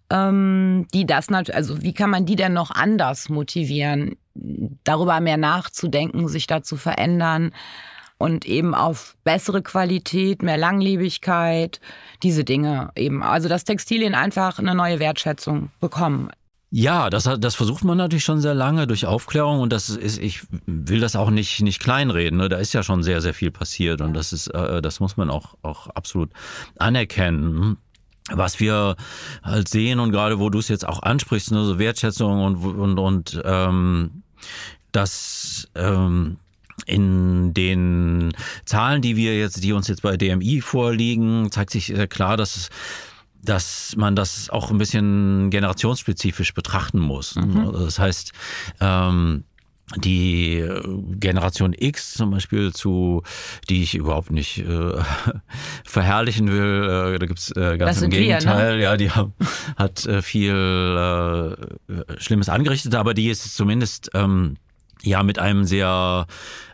ähm, 0.09 0.87
die 0.93 1.05
das 1.05 1.29
natürlich, 1.29 1.57
also 1.57 1.81
wie 1.81 1.93
kann 1.93 2.09
man 2.09 2.25
die 2.25 2.37
denn 2.37 2.53
noch 2.53 2.71
anders 2.71 3.27
motivieren, 3.27 4.15
darüber 4.85 5.19
mehr 5.19 5.37
nachzudenken, 5.37 6.29
sich 6.29 6.47
da 6.47 6.63
zu 6.63 6.77
verändern 6.77 7.51
und 8.17 8.45
eben 8.45 8.73
auf 8.73 9.15
bessere 9.23 9.61
Qualität, 9.61 10.41
mehr 10.41 10.57
Langlebigkeit, 10.57 11.79
diese 12.23 12.43
Dinge 12.43 12.91
eben. 12.95 13.23
Also 13.23 13.49
dass 13.49 13.63
Textilien 13.63 14.15
einfach 14.15 14.59
eine 14.59 14.75
neue 14.75 14.99
Wertschätzung 14.99 15.69
bekommen. 15.79 16.29
Ja, 16.69 17.09
das, 17.09 17.29
das 17.39 17.55
versucht 17.55 17.85
man 17.85 17.97
natürlich 17.97 18.25
schon 18.25 18.41
sehr 18.41 18.53
lange 18.53 18.87
durch 18.87 19.05
Aufklärung 19.05 19.61
und 19.61 19.71
das 19.71 19.89
ist, 19.89 20.17
ich 20.17 20.41
will 20.65 20.99
das 20.99 21.15
auch 21.15 21.29
nicht, 21.29 21.61
nicht 21.61 21.79
kleinreden. 21.81 22.39
Ne? 22.39 22.49
Da 22.49 22.57
ist 22.57 22.73
ja 22.73 22.83
schon 22.83 23.03
sehr, 23.03 23.21
sehr 23.21 23.33
viel 23.33 23.51
passiert 23.51 24.01
und 24.01 24.13
das 24.13 24.33
ist, 24.33 24.47
äh, 24.47 24.81
das 24.81 24.99
muss 24.99 25.15
man 25.15 25.29
auch, 25.29 25.55
auch 25.61 25.87
absolut 25.87 26.29
anerkennen. 26.77 27.77
Was 28.29 28.59
wir 28.59 28.97
halt 29.41 29.69
sehen 29.69 30.01
und 30.01 30.11
gerade 30.11 30.39
wo 30.39 30.49
du 30.49 30.59
es 30.59 30.67
jetzt 30.67 30.85
auch 30.85 31.01
ansprichst, 31.01 31.51
ne, 31.51 31.63
so 31.63 31.79
Wertschätzung 31.79 32.43
und, 32.43 32.55
und, 32.57 32.99
und 32.99 33.41
ähm, 33.45 34.23
das 34.91 35.69
ähm, 35.75 36.35
in 36.85 37.53
den 37.53 38.33
Zahlen, 38.65 39.01
die 39.01 39.15
wir 39.15 39.37
jetzt, 39.37 39.63
die 39.63 39.73
uns 39.73 39.87
jetzt 39.87 40.03
bei 40.03 40.17
DMI 40.17 40.61
vorliegen, 40.61 41.51
zeigt 41.51 41.71
sich 41.71 41.87
sehr 41.87 42.07
klar, 42.07 42.37
dass 42.37 42.55
es 42.55 42.69
dass 43.43 43.95
man 43.95 44.15
das 44.15 44.49
auch 44.49 44.71
ein 44.71 44.77
bisschen 44.77 45.49
generationsspezifisch 45.51 46.53
betrachten 46.53 46.99
muss. 46.99 47.35
Mhm. 47.35 47.57
Also 47.57 47.85
das 47.85 47.97
heißt, 47.97 48.33
ähm, 48.81 49.45
die 49.95 50.67
Generation 51.11 51.73
X 51.77 52.15
zum 52.15 52.31
Beispiel 52.31 52.73
zu, 52.73 53.23
die 53.69 53.83
ich 53.83 53.95
überhaupt 53.95 54.31
nicht 54.31 54.59
äh, 54.59 55.01
verherrlichen 55.85 56.51
will, 56.51 57.13
äh, 57.15 57.19
da 57.19 57.25
gibt's 57.25 57.51
äh, 57.55 57.77
ganz 57.77 58.01
im 58.01 58.09
Gegenteil, 58.09 58.71
wir, 58.71 58.77
ne? 58.77 58.83
ja, 58.83 58.97
die 58.97 59.11
haben, 59.11 59.33
hat 59.77 60.05
äh, 60.05 60.21
viel 60.21 60.53
äh, 60.53 62.19
Schlimmes 62.19 62.49
angerichtet, 62.49 62.95
aber 62.95 63.13
die 63.13 63.29
ist 63.29 63.55
zumindest 63.55 64.11
ähm, 64.13 64.57
ja 65.03 65.23
mit 65.23 65.39
einem 65.39 65.63
sehr 65.63 66.27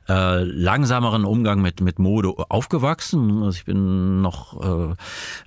äh, 0.10 0.44
langsameren 0.44 1.26
Umgang 1.26 1.62
mit, 1.62 1.82
mit 1.82 2.00
Mode 2.00 2.34
aufgewachsen. 2.50 3.44
Also 3.44 3.58
ich 3.58 3.66
bin 3.66 4.22
noch, 4.22 4.92
äh, 4.92 4.96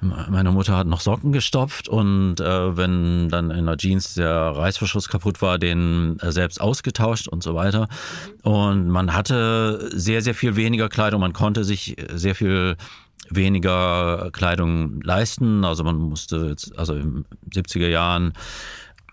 meine 0.01 0.51
Mutter 0.51 0.77
hat 0.77 0.87
noch 0.87 1.01
Socken 1.01 1.33
gestopft 1.33 1.89
und 1.89 2.41
äh, 2.41 2.77
wenn 2.77 3.29
dann 3.29 3.51
in 3.51 3.67
der 3.67 3.77
Jeans 3.77 4.15
der 4.15 4.33
Reißverschluss 4.33 5.09
kaputt 5.09 5.43
war, 5.43 5.59
den 5.59 6.19
äh, 6.21 6.33
selbst 6.33 6.61
ausgetauscht 6.61 7.29
und 7.29 7.43
so 7.43 7.55
weiter. 7.55 7.89
Und 8.43 8.89
man 8.89 9.13
hatte 9.13 9.91
sehr, 9.93 10.23
sehr 10.23 10.35
viel 10.35 10.57
weniger 10.57 10.89
Kleidung, 10.89 11.21
man 11.21 11.33
konnte 11.33 11.65
sich 11.65 11.97
sehr 12.15 12.35
viel 12.35 12.77
weniger 13.31 14.31
Kleidung 14.33 15.01
leisten. 15.03 15.65
Also 15.65 15.85
man 15.85 15.97
musste 15.97 16.47
jetzt, 16.49 16.79
also 16.79 16.95
in 16.95 17.25
70er 17.53 17.89
Jahren 17.89 18.33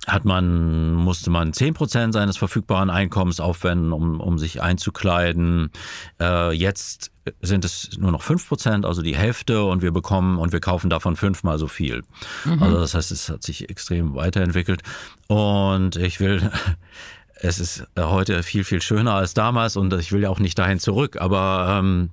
hat 0.07 0.25
man, 0.25 0.93
musste 0.93 1.29
man 1.29 1.53
zehn 1.53 1.73
Prozent 1.73 2.13
seines 2.13 2.37
verfügbaren 2.37 2.89
Einkommens 2.89 3.39
aufwenden, 3.39 3.93
um, 3.93 4.19
um 4.19 4.37
sich 4.37 4.61
einzukleiden. 4.61 5.71
Äh, 6.19 6.51
jetzt 6.51 7.11
sind 7.41 7.63
es 7.63 7.97
nur 7.97 8.11
noch 8.11 8.21
fünf 8.21 8.47
Prozent, 8.47 8.85
also 8.85 9.01
die 9.01 9.15
Hälfte, 9.15 9.63
und 9.63 9.81
wir 9.81 9.91
bekommen 9.91 10.37
und 10.37 10.51
wir 10.51 10.59
kaufen 10.59 10.89
davon 10.89 11.15
fünfmal 11.15 11.57
so 11.57 11.67
viel. 11.67 12.03
Mhm. 12.43 12.61
Also 12.61 12.79
das 12.79 12.93
heißt, 12.93 13.11
es 13.11 13.29
hat 13.29 13.43
sich 13.43 13.69
extrem 13.69 14.15
weiterentwickelt. 14.15 14.81
Und 15.27 15.95
ich 15.95 16.19
will, 16.19 16.51
es 17.35 17.59
ist 17.59 17.85
heute 17.97 18.43
viel, 18.43 18.65
viel 18.65 18.81
schöner 18.81 19.13
als 19.13 19.33
damals 19.33 19.77
und 19.77 19.93
ich 19.93 20.11
will 20.11 20.21
ja 20.21 20.29
auch 20.29 20.39
nicht 20.39 20.59
dahin 20.59 20.79
zurück, 20.79 21.17
aber 21.19 21.79
ähm, 21.79 22.09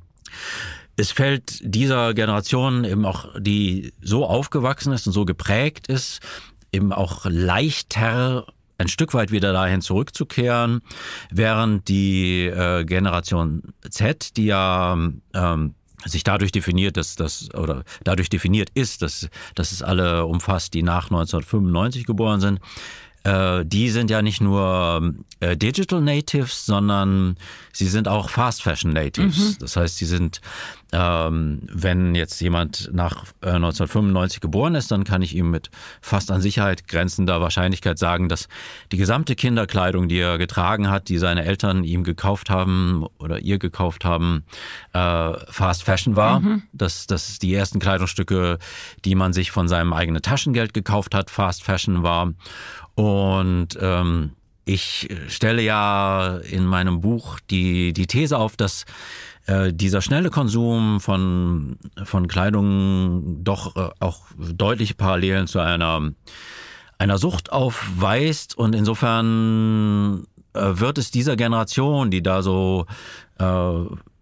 es 0.96 1.10
fällt 1.10 1.60
dieser 1.62 2.14
Generation 2.14 2.84
eben 2.84 3.04
auch, 3.06 3.26
die 3.38 3.92
so 4.02 4.26
aufgewachsen 4.26 4.92
ist 4.92 5.06
und 5.06 5.12
so 5.12 5.24
geprägt 5.24 5.86
ist, 5.86 6.20
eben 6.72 6.92
auch 6.92 7.24
leichter 7.24 8.46
ein 8.78 8.88
Stück 8.88 9.12
weit 9.12 9.30
wieder 9.30 9.52
dahin 9.52 9.82
zurückzukehren, 9.82 10.80
während 11.30 11.88
die 11.88 12.46
äh, 12.46 12.84
Generation 12.84 13.74
Z, 13.90 14.36
die 14.38 14.46
ja 14.46 14.96
ähm, 15.34 15.74
sich 16.06 16.24
dadurch 16.24 16.50
definiert, 16.50 16.96
dass 16.96 17.14
das 17.14 17.54
oder 17.54 17.84
dadurch 18.04 18.30
definiert 18.30 18.70
ist, 18.74 19.02
dass, 19.02 19.28
dass 19.54 19.72
es 19.72 19.82
alle 19.82 20.24
umfasst, 20.24 20.72
die 20.72 20.82
nach 20.82 21.10
1995 21.10 22.06
geboren 22.06 22.40
sind, 22.40 22.60
äh, 23.24 23.66
die 23.66 23.90
sind 23.90 24.10
ja 24.10 24.22
nicht 24.22 24.40
nur 24.40 25.14
äh, 25.40 25.56
Digital 25.56 26.00
Natives, 26.00 26.64
sondern 26.64 27.36
sie 27.72 27.86
sind 27.86 28.08
auch 28.08 28.30
Fast 28.30 28.62
Fashion 28.62 28.92
Natives. 28.92 29.38
Mhm. 29.38 29.56
Das 29.60 29.76
heißt, 29.76 29.98
sie 29.98 30.06
sind, 30.06 30.40
ähm, 30.92 31.60
wenn 31.72 32.14
jetzt 32.14 32.40
jemand 32.40 32.90
nach 32.92 33.24
äh, 33.42 33.50
1995 33.50 34.40
geboren 34.40 34.74
ist, 34.74 34.90
dann 34.90 35.04
kann 35.04 35.22
ich 35.22 35.34
ihm 35.34 35.50
mit 35.50 35.70
fast 36.00 36.30
an 36.30 36.40
Sicherheit 36.40 36.88
grenzender 36.88 37.40
Wahrscheinlichkeit 37.40 37.98
sagen, 37.98 38.28
dass 38.28 38.48
die 38.90 38.96
gesamte 38.96 39.36
Kinderkleidung, 39.36 40.08
die 40.08 40.18
er 40.18 40.38
getragen 40.38 40.90
hat, 40.90 41.08
die 41.08 41.18
seine 41.18 41.44
Eltern 41.44 41.84
ihm 41.84 42.02
gekauft 42.02 42.50
haben 42.50 43.06
oder 43.18 43.40
ihr 43.40 43.58
gekauft 43.58 44.04
haben, 44.04 44.44
äh, 44.92 45.32
Fast 45.48 45.84
Fashion 45.84 46.16
war. 46.16 46.40
Mhm. 46.40 46.62
Dass, 46.72 47.06
dass 47.06 47.38
die 47.38 47.54
ersten 47.54 47.78
Kleidungsstücke, 47.78 48.58
die 49.04 49.14
man 49.14 49.32
sich 49.32 49.50
von 49.50 49.68
seinem 49.68 49.92
eigenen 49.92 50.22
Taschengeld 50.22 50.74
gekauft 50.74 51.14
hat, 51.14 51.30
Fast 51.30 51.62
Fashion 51.62 52.02
war. 52.02 52.32
Und 52.94 53.78
ähm, 53.80 54.32
ich 54.64 55.08
stelle 55.28 55.62
ja 55.62 56.36
in 56.48 56.64
meinem 56.64 57.00
Buch 57.00 57.40
die, 57.50 57.92
die 57.92 58.06
These 58.06 58.38
auf, 58.38 58.56
dass 58.56 58.84
äh, 59.50 59.72
dieser 59.72 60.00
schnelle 60.00 60.30
Konsum 60.30 61.00
von, 61.00 61.76
von 62.04 62.28
Kleidung 62.28 63.42
doch 63.42 63.74
äh, 63.74 63.90
auch 63.98 64.26
deutliche 64.38 64.94
Parallelen 64.94 65.48
zu 65.48 65.58
einer, 65.58 66.12
einer 66.98 67.18
Sucht 67.18 67.50
aufweist. 67.50 68.56
Und 68.56 68.76
insofern 68.76 70.24
äh, 70.54 70.60
wird 70.62 70.98
es 70.98 71.10
dieser 71.10 71.34
Generation, 71.34 72.12
die 72.12 72.22
da 72.22 72.42
so 72.42 72.86
äh, 73.40 73.72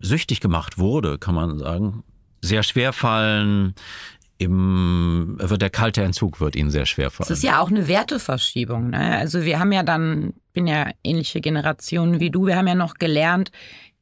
süchtig 0.00 0.40
gemacht 0.40 0.78
wurde, 0.78 1.18
kann 1.18 1.35
man 1.35 1.58
sagen, 1.58 2.04
sehr 2.40 2.62
schwer 2.62 2.94
fallen, 2.94 3.75
im, 4.38 5.37
wird 5.40 5.61
der 5.61 5.70
kalte 5.70 6.02
Entzug 6.04 6.40
wird 6.40 6.56
ihnen 6.56 6.70
sehr 6.70 6.87
schwer 6.87 7.11
fallen. 7.11 7.26
Es 7.30 7.38
ist 7.38 7.42
ja 7.42 7.61
auch 7.61 7.68
eine 7.68 7.88
Werteverschiebung. 7.88 8.90
Ne? 8.90 9.18
Also 9.18 9.42
wir 9.42 9.58
haben 9.58 9.73
ja 9.73 9.82
dann, 9.82 10.32
bin 10.54 10.66
ja 10.68 10.90
ähnliche 11.04 11.40
Generationen 11.40 12.20
wie 12.20 12.30
du, 12.30 12.47
wir 12.47 12.56
haben 12.56 12.68
ja 12.68 12.76
noch 12.76 12.94
gelernt, 12.94 13.50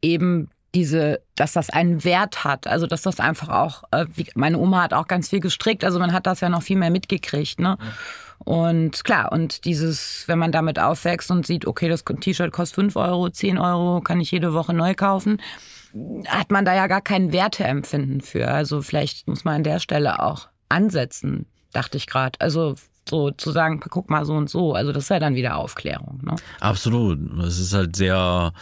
eben 0.02 0.50
diese, 0.76 1.23
dass 1.35 1.54
das 1.54 1.71
einen 1.71 2.04
Wert 2.04 2.45
hat. 2.45 2.66
Also 2.66 2.87
dass 2.87 3.02
das 3.02 3.18
einfach 3.18 3.49
auch, 3.49 3.83
äh, 3.90 4.06
wie, 4.14 4.26
meine 4.35 4.59
Oma 4.59 4.83
hat 4.83 4.92
auch 4.92 5.09
ganz 5.09 5.30
viel 5.30 5.40
gestrickt, 5.40 5.85
also 5.85 5.99
man 5.99 6.12
hat 6.12 6.26
das 6.26 6.40
ja 6.40 6.49
noch 6.49 6.62
viel 6.62 6.76
mehr 6.76 6.90
mitgekriegt. 6.90 7.59
Ne? 7.59 7.78
Und 8.38 9.02
klar, 9.02 9.33
und 9.33 9.64
dieses, 9.64 10.28
wenn 10.28 10.38
man 10.38 10.52
damit 10.52 10.78
aufwächst 10.78 11.30
und 11.30 11.47
sieht, 11.47 11.66
okay, 11.66 11.88
das 11.88 12.04
T-Shirt 12.04 12.52
kostet 12.52 12.76
5 12.76 12.97
Euro, 12.97 13.30
10 13.30 13.59
Euro, 13.59 14.00
kann 14.02 14.21
ich 14.21 14.30
jede 14.30 14.52
Woche 14.52 14.75
neu 14.75 14.95
kaufen 14.95 15.38
hat 16.26 16.50
man 16.50 16.66
da 16.66 16.75
ja 16.75 16.88
gar 16.88 17.00
kein 17.00 17.33
Werteempfinden 17.33 18.21
für. 18.21 18.49
Also 18.49 18.83
vielleicht 18.83 19.26
muss 19.28 19.45
man 19.45 19.56
an 19.56 19.64
der 19.64 19.78
Stelle 19.78 20.23
auch 20.23 20.49
ansetzen, 20.68 21.47
dachte 21.73 21.97
ich 21.97 22.06
gerade. 22.06 22.38
Also 22.40 22.75
so 23.08 23.30
zu 23.30 23.50
sagen, 23.50 23.80
guck 23.80 24.10
mal 24.10 24.25
so 24.25 24.34
und 24.34 24.50
so. 24.50 24.75
Also 24.75 24.92
das 24.92 25.04
ist 25.04 25.10
ja 25.10 25.18
dann 25.18 25.34
wieder 25.34 25.56
Aufklärung. 25.56 26.20
Ne? 26.22 26.36
Absolut. 26.60 27.18
Es 27.42 27.58
ist 27.58 27.72
halt 27.72 27.96
sehr, 27.96 28.52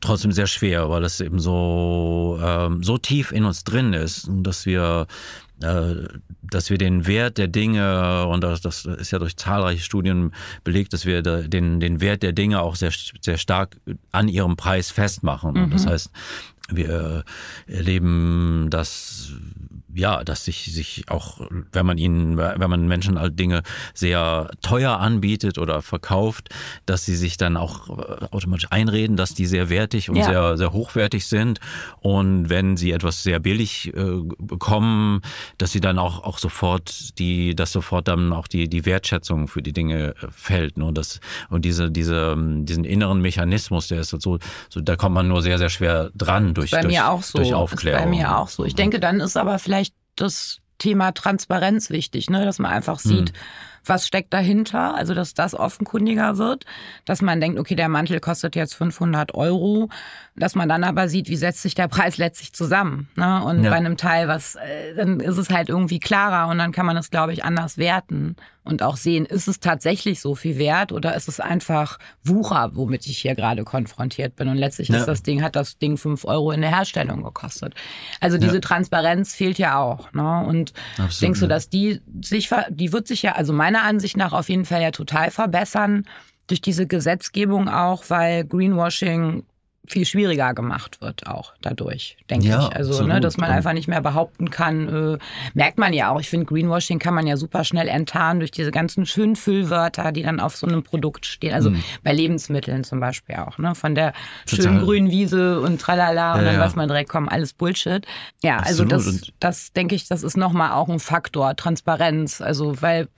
trotzdem 0.00 0.32
sehr 0.32 0.46
schwer, 0.46 0.90
weil 0.90 1.04
es 1.04 1.20
eben 1.20 1.38
so, 1.38 2.38
ähm, 2.42 2.82
so 2.82 2.98
tief 2.98 3.32
in 3.32 3.44
uns 3.44 3.64
drin 3.64 3.92
ist, 3.92 4.28
dass 4.30 4.66
wir 4.66 5.06
äh, 5.62 5.94
dass 6.42 6.68
wir 6.68 6.78
den 6.78 7.06
Wert 7.06 7.38
der 7.38 7.48
Dinge, 7.48 8.26
und 8.26 8.42
das, 8.42 8.60
das 8.60 8.84
ist 8.84 9.10
ja 9.10 9.18
durch 9.18 9.36
zahlreiche 9.36 9.82
Studien 9.82 10.32
belegt, 10.62 10.92
dass 10.92 11.06
wir 11.06 11.22
den, 11.22 11.80
den 11.80 12.00
Wert 12.00 12.22
der 12.22 12.32
Dinge 12.32 12.60
auch 12.60 12.76
sehr, 12.76 12.92
sehr 13.20 13.38
stark 13.38 13.76
an 14.12 14.28
ihrem 14.28 14.56
Preis 14.56 14.90
festmachen. 14.90 15.54
Mhm. 15.54 15.70
Das 15.70 15.86
heißt, 15.86 16.10
wir 16.68 17.24
erleben 17.66 18.68
das 18.70 19.32
ja, 19.94 20.24
dass 20.24 20.44
sich, 20.44 20.72
sich 20.72 21.04
auch, 21.08 21.40
wenn 21.72 21.86
man 21.86 21.98
ihnen, 21.98 22.36
wenn 22.36 22.70
man 22.70 22.86
Menschen 22.86 23.18
halt 23.18 23.38
Dinge 23.38 23.62
sehr 23.94 24.50
teuer 24.62 24.98
anbietet 24.98 25.58
oder 25.58 25.82
verkauft, 25.82 26.48
dass 26.86 27.04
sie 27.04 27.16
sich 27.16 27.36
dann 27.36 27.56
auch 27.56 27.88
äh, 27.88 28.26
automatisch 28.30 28.66
einreden, 28.70 29.16
dass 29.16 29.34
die 29.34 29.46
sehr 29.46 29.68
wertig 29.68 30.10
und 30.10 30.16
ja. 30.16 30.24
sehr, 30.24 30.56
sehr 30.56 30.72
hochwertig 30.72 31.26
sind. 31.26 31.60
Und 32.00 32.48
wenn 32.48 32.76
sie 32.76 32.92
etwas 32.92 33.22
sehr 33.22 33.38
billig 33.38 33.92
äh, 33.94 34.20
bekommen, 34.38 35.20
dass 35.58 35.72
sie 35.72 35.80
dann 35.80 35.98
auch, 35.98 36.24
auch 36.24 36.38
sofort 36.38 37.18
die, 37.18 37.54
dass 37.54 37.72
sofort 37.72 38.08
dann 38.08 38.32
auch 38.32 38.48
die, 38.48 38.68
die 38.68 38.86
Wertschätzung 38.86 39.48
für 39.48 39.62
die 39.62 39.72
Dinge 39.72 40.14
äh, 40.20 40.26
fällt. 40.30 40.78
Ne? 40.78 40.86
Und 40.86 40.98
das, 40.98 41.20
und 41.50 41.64
diese, 41.64 41.90
diese, 41.90 42.32
ähm, 42.32 42.66
diesen 42.66 42.84
inneren 42.84 43.20
Mechanismus, 43.20 43.88
der 43.88 44.00
ist 44.00 44.10
so, 44.10 44.38
so, 44.68 44.80
da 44.80 44.96
kommt 44.96 45.14
man 45.14 45.28
nur 45.28 45.42
sehr, 45.42 45.58
sehr 45.58 45.68
schwer 45.68 46.10
dran 46.14 46.54
durch, 46.54 46.70
bei 46.70 46.80
durch, 46.80 46.94
mir 46.94 47.10
auch 47.10 47.22
so. 47.22 47.38
durch 47.38 47.54
Aufklärung. 47.54 48.00
Ist 48.00 48.04
bei 48.04 48.10
mir 48.10 48.38
auch 48.38 48.48
so. 48.48 48.64
Ich 48.64 48.74
denke, 48.74 49.00
dann 49.00 49.20
ist 49.20 49.36
aber 49.36 49.58
vielleicht 49.58 49.83
das 50.16 50.60
Thema 50.78 51.12
Transparenz 51.12 51.90
wichtig, 51.90 52.30
ne? 52.30 52.44
dass 52.44 52.58
man 52.58 52.72
einfach 52.72 52.98
sieht, 52.98 53.30
hm. 53.30 53.36
Was 53.86 54.06
steckt 54.06 54.32
dahinter, 54.32 54.94
also 54.94 55.14
dass 55.14 55.34
das 55.34 55.54
offenkundiger 55.54 56.38
wird, 56.38 56.64
dass 57.04 57.22
man 57.22 57.40
denkt, 57.40 57.58
okay, 57.58 57.74
der 57.74 57.88
Mantel 57.88 58.20
kostet 58.20 58.56
jetzt 58.56 58.74
500 58.74 59.34
Euro, 59.34 59.88
dass 60.36 60.54
man 60.54 60.68
dann 60.68 60.84
aber 60.84 61.08
sieht, 61.08 61.28
wie 61.28 61.36
setzt 61.36 61.62
sich 61.62 61.74
der 61.74 61.88
Preis 61.88 62.16
letztlich 62.16 62.52
zusammen. 62.52 63.08
Ne? 63.16 63.42
Und 63.44 63.64
ja. 63.64 63.70
bei 63.70 63.76
einem 63.76 63.96
Teil, 63.96 64.28
was, 64.28 64.56
äh, 64.56 64.94
dann 64.96 65.20
ist 65.20 65.38
es 65.38 65.50
halt 65.50 65.68
irgendwie 65.68 66.00
klarer 66.00 66.50
und 66.50 66.58
dann 66.58 66.72
kann 66.72 66.86
man 66.86 66.96
es, 66.96 67.10
glaube 67.10 67.32
ich, 67.32 67.44
anders 67.44 67.78
werten 67.78 68.36
und 68.64 68.82
auch 68.82 68.96
sehen, 68.96 69.26
ist 69.26 69.46
es 69.46 69.60
tatsächlich 69.60 70.20
so 70.20 70.34
viel 70.34 70.56
wert 70.58 70.90
oder 70.90 71.14
ist 71.14 71.28
es 71.28 71.38
einfach 71.38 71.98
Wucher, 72.24 72.70
womit 72.72 73.06
ich 73.06 73.18
hier 73.18 73.34
gerade 73.34 73.62
konfrontiert 73.62 74.36
bin. 74.36 74.48
Und 74.48 74.56
letztlich 74.56 74.88
ja. 74.88 74.96
ist 74.96 75.06
das 75.06 75.22
Ding, 75.22 75.42
hat 75.42 75.54
das 75.54 75.78
Ding 75.78 75.98
fünf 75.98 76.24
Euro 76.24 76.50
in 76.50 76.62
der 76.62 76.74
Herstellung 76.74 77.22
gekostet. 77.22 77.74
Also 78.20 78.38
diese 78.38 78.54
ja. 78.54 78.60
Transparenz 78.60 79.34
fehlt 79.34 79.58
ja 79.58 79.78
auch. 79.78 80.12
Ne? 80.14 80.44
Und 80.46 80.72
Absolut, 80.92 81.22
denkst 81.22 81.40
du, 81.40 81.46
dass 81.46 81.68
die 81.68 82.00
sich, 82.22 82.50
die 82.70 82.92
wird 82.92 83.06
sich 83.06 83.22
ja, 83.22 83.32
also 83.32 83.52
meiner 83.74 83.84
Ansicht 83.84 84.16
nach 84.16 84.32
auf 84.32 84.48
jeden 84.48 84.64
Fall 84.64 84.82
ja 84.82 84.90
total 84.90 85.30
verbessern 85.30 86.04
durch 86.46 86.60
diese 86.60 86.86
Gesetzgebung 86.86 87.68
auch, 87.68 88.04
weil 88.08 88.44
Greenwashing 88.44 89.44
viel 89.86 90.06
schwieriger 90.06 90.54
gemacht 90.54 91.02
wird 91.02 91.26
auch 91.26 91.52
dadurch, 91.60 92.16
denke 92.30 92.46
ja, 92.46 92.68
ich. 92.68 92.76
Also, 92.76 92.90
ne, 92.90 92.94
absolut. 92.94 93.12
ne, 93.12 93.20
dass 93.20 93.36
man 93.36 93.50
einfach 93.50 93.74
nicht 93.74 93.86
mehr 93.86 94.00
behaupten 94.00 94.48
kann, 94.48 94.88
äh, 94.88 95.18
merkt 95.52 95.78
man 95.78 95.92
ja 95.92 96.10
auch. 96.10 96.20
Ich 96.20 96.30
finde, 96.30 96.46
Greenwashing 96.46 96.98
kann 96.98 97.12
man 97.12 97.26
ja 97.26 97.36
super 97.36 97.64
schnell 97.64 97.88
enttarnen 97.88 98.40
durch 98.40 98.50
diese 98.50 98.70
ganzen 98.70 99.04
schönen 99.04 99.36
Füllwörter, 99.36 100.12
die 100.12 100.22
dann 100.22 100.40
auf 100.40 100.56
so 100.56 100.66
einem 100.66 100.82
Produkt 100.82 101.26
stehen. 101.26 101.52
Also 101.52 101.70
mhm. 101.70 101.84
bei 102.02 102.14
Lebensmitteln 102.14 102.82
zum 102.84 102.98
Beispiel 103.00 103.36
auch, 103.36 103.58
ne? 103.58 103.74
Von 103.74 103.94
der 103.94 104.14
Total. 104.46 104.64
schönen 104.64 104.80
grünen 104.80 105.10
Wiese 105.10 105.60
und 105.60 105.80
tralala 105.82 106.34
und 106.34 106.44
dann 106.44 106.54
ja. 106.54 106.60
weiß 106.60 106.76
man 106.76 106.88
direkt, 106.88 107.10
komm, 107.10 107.28
alles 107.28 107.52
Bullshit. 107.52 108.06
Ja, 108.42 108.58
also 108.58 108.84
absolut. 108.84 108.92
also 108.92 109.10
das, 109.12 109.28
das 109.38 109.72
denke 109.74 109.94
ich, 109.94 110.08
das 110.08 110.22
ist 110.22 110.38
nochmal 110.38 110.72
auch 110.72 110.88
ein 110.88 111.00
Faktor, 111.00 111.56
Transparenz. 111.56 112.40
Also, 112.40 112.80
weil 112.80 113.08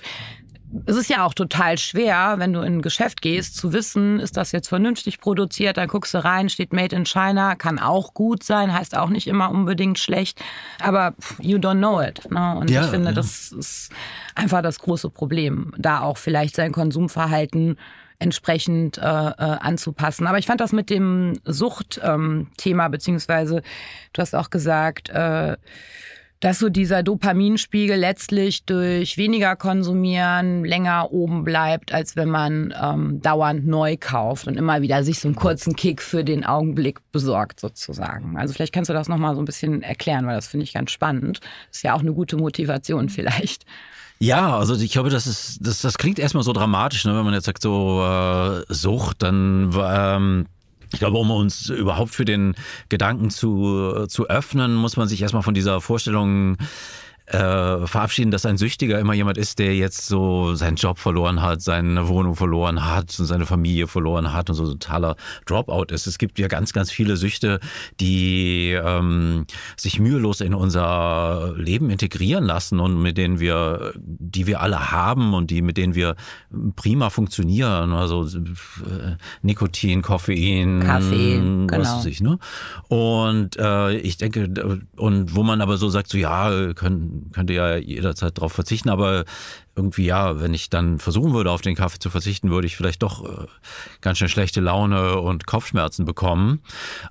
es 0.86 0.96
ist 0.96 1.08
ja 1.08 1.24
auch 1.24 1.34
total 1.34 1.78
schwer, 1.78 2.34
wenn 2.38 2.52
du 2.52 2.60
in 2.60 2.78
ein 2.78 2.82
Geschäft 2.82 3.22
gehst, 3.22 3.56
zu 3.56 3.72
wissen, 3.72 4.20
ist 4.20 4.36
das 4.36 4.52
jetzt 4.52 4.68
vernünftig 4.68 5.20
produziert, 5.20 5.76
dann 5.76 5.88
guckst 5.88 6.14
du 6.14 6.24
rein, 6.24 6.48
steht 6.48 6.72
Made 6.72 6.94
in 6.94 7.04
China, 7.04 7.54
kann 7.54 7.78
auch 7.78 8.14
gut 8.14 8.42
sein, 8.42 8.72
heißt 8.72 8.96
auch 8.96 9.08
nicht 9.08 9.26
immer 9.26 9.50
unbedingt 9.50 9.98
schlecht, 9.98 10.42
aber 10.80 11.14
you 11.40 11.58
don't 11.58 11.78
know 11.78 12.00
it. 12.00 12.30
Ne? 12.30 12.56
Und 12.58 12.70
ja, 12.70 12.84
ich 12.84 12.88
finde, 12.88 13.08
ja. 13.08 13.14
das 13.14 13.52
ist 13.52 13.92
einfach 14.34 14.62
das 14.62 14.78
große 14.78 15.10
Problem, 15.10 15.72
da 15.78 16.00
auch 16.00 16.18
vielleicht 16.18 16.56
sein 16.56 16.72
Konsumverhalten 16.72 17.78
entsprechend 18.18 18.98
äh, 18.98 19.02
äh, 19.02 19.02
anzupassen. 19.04 20.26
Aber 20.26 20.38
ich 20.38 20.46
fand 20.46 20.60
das 20.60 20.72
mit 20.72 20.90
dem 20.90 21.34
Suchtthema, 21.44 22.86
ähm, 22.86 22.90
beziehungsweise 22.90 23.62
du 24.12 24.22
hast 24.22 24.34
auch 24.34 24.50
gesagt, 24.50 25.10
äh, 25.10 25.56
dass 26.40 26.58
so 26.58 26.68
dieser 26.68 27.02
Dopaminspiegel 27.02 27.96
letztlich 27.96 28.64
durch 28.64 29.16
weniger 29.16 29.56
konsumieren 29.56 30.64
länger 30.64 31.10
oben 31.12 31.44
bleibt, 31.44 31.92
als 31.92 32.16
wenn 32.16 32.28
man 32.28 32.74
ähm, 32.80 33.20
dauernd 33.22 33.66
neu 33.66 33.96
kauft 33.98 34.46
und 34.46 34.56
immer 34.56 34.82
wieder 34.82 35.02
sich 35.02 35.20
so 35.20 35.28
einen 35.28 35.34
kurzen 35.34 35.76
Kick 35.76 36.02
für 36.02 36.24
den 36.24 36.44
Augenblick 36.44 37.00
besorgt 37.10 37.60
sozusagen. 37.60 38.36
Also 38.36 38.52
vielleicht 38.52 38.74
kannst 38.74 38.90
du 38.90 38.94
das 38.94 39.08
nochmal 39.08 39.34
so 39.34 39.40
ein 39.40 39.46
bisschen 39.46 39.82
erklären, 39.82 40.26
weil 40.26 40.36
das 40.36 40.48
finde 40.48 40.64
ich 40.64 40.74
ganz 40.74 40.90
spannend. 40.90 41.40
Ist 41.70 41.82
ja 41.82 41.94
auch 41.94 42.00
eine 42.00 42.12
gute 42.12 42.36
Motivation 42.36 43.08
vielleicht. 43.08 43.64
Ja, 44.18 44.56
also 44.56 44.74
ich 44.76 44.92
glaube, 44.92 45.10
das 45.10 45.26
ist, 45.26 45.58
das, 45.60 45.82
das 45.82 45.98
klingt 45.98 46.18
erstmal 46.18 46.42
so 46.42 46.52
dramatisch, 46.52 47.04
ne? 47.04 47.14
wenn 47.16 47.24
man 47.24 47.34
jetzt 47.34 47.44
sagt 47.44 47.60
so 47.60 48.02
äh, 48.02 48.64
Sucht, 48.72 49.22
dann 49.22 49.74
ähm, 49.78 50.46
ich 50.92 50.98
glaube, 50.98 51.18
um 51.18 51.30
uns 51.30 51.68
überhaupt 51.68 52.14
für 52.14 52.24
den 52.24 52.54
Gedanken 52.88 53.30
zu, 53.30 54.06
zu 54.08 54.28
öffnen, 54.28 54.74
muss 54.74 54.96
man 54.96 55.08
sich 55.08 55.22
erstmal 55.22 55.42
von 55.42 55.54
dieser 55.54 55.80
Vorstellung 55.80 56.56
äh, 57.26 57.86
verabschieden, 57.86 58.30
dass 58.30 58.46
ein 58.46 58.56
Süchtiger 58.56 58.98
immer 58.98 59.14
jemand 59.14 59.36
ist, 59.38 59.58
der 59.58 59.74
jetzt 59.74 60.06
so 60.06 60.54
seinen 60.54 60.76
Job 60.76 60.98
verloren 60.98 61.42
hat, 61.42 61.60
seine 61.60 62.08
Wohnung 62.08 62.36
verloren 62.36 62.84
hat 62.84 63.18
und 63.18 63.26
seine 63.26 63.46
Familie 63.46 63.88
verloren 63.88 64.32
hat 64.32 64.48
und 64.48 64.54
so 64.56 64.64
ein 64.64 64.78
totaler 64.78 65.16
Dropout 65.44 65.86
ist. 65.92 66.06
Es 66.06 66.18
gibt 66.18 66.38
ja 66.38 66.46
ganz, 66.46 66.72
ganz 66.72 66.90
viele 66.90 67.16
Süchte, 67.16 67.58
die 67.98 68.70
ähm, 68.72 69.46
sich 69.76 69.98
mühelos 69.98 70.40
in 70.40 70.54
unser 70.54 71.54
Leben 71.56 71.90
integrieren 71.90 72.44
lassen 72.44 72.78
und 72.78 73.02
mit 73.02 73.18
denen 73.18 73.40
wir, 73.40 73.92
die 73.96 74.46
wir 74.46 74.60
alle 74.60 74.92
haben 74.92 75.34
und 75.34 75.50
die 75.50 75.62
mit 75.62 75.76
denen 75.76 75.94
wir 75.94 76.14
prima 76.76 77.10
funktionieren. 77.10 77.92
Also 77.92 78.24
äh, 78.24 79.16
Nikotin, 79.42 80.02
Koffein, 80.02 80.80
Kaffee, 80.80 81.38
genau. 81.38 81.78
was 81.78 81.96
weiß 81.96 82.06
ich, 82.06 82.20
ne? 82.20 82.38
Und 82.88 83.56
äh, 83.58 83.96
ich 83.96 84.16
denke, 84.16 84.80
und 84.96 85.34
wo 85.34 85.42
man 85.42 85.60
aber 85.60 85.76
so 85.76 85.88
sagt, 85.88 86.08
so 86.08 86.18
ja, 86.18 86.72
können 86.74 87.15
könnte 87.32 87.52
ja 87.52 87.76
jederzeit 87.76 88.38
darauf 88.38 88.52
verzichten, 88.52 88.88
aber 88.88 89.24
irgendwie 89.74 90.06
ja, 90.06 90.40
wenn 90.40 90.54
ich 90.54 90.70
dann 90.70 90.98
versuchen 90.98 91.34
würde, 91.34 91.50
auf 91.50 91.60
den 91.60 91.74
Kaffee 91.74 91.98
zu 91.98 92.10
verzichten, 92.10 92.50
würde 92.50 92.66
ich 92.66 92.76
vielleicht 92.76 93.02
doch 93.02 93.24
äh, 93.24 93.46
ganz 94.00 94.18
schön 94.18 94.28
schlechte 94.28 94.60
Laune 94.60 95.20
und 95.20 95.46
Kopfschmerzen 95.46 96.04
bekommen. 96.04 96.60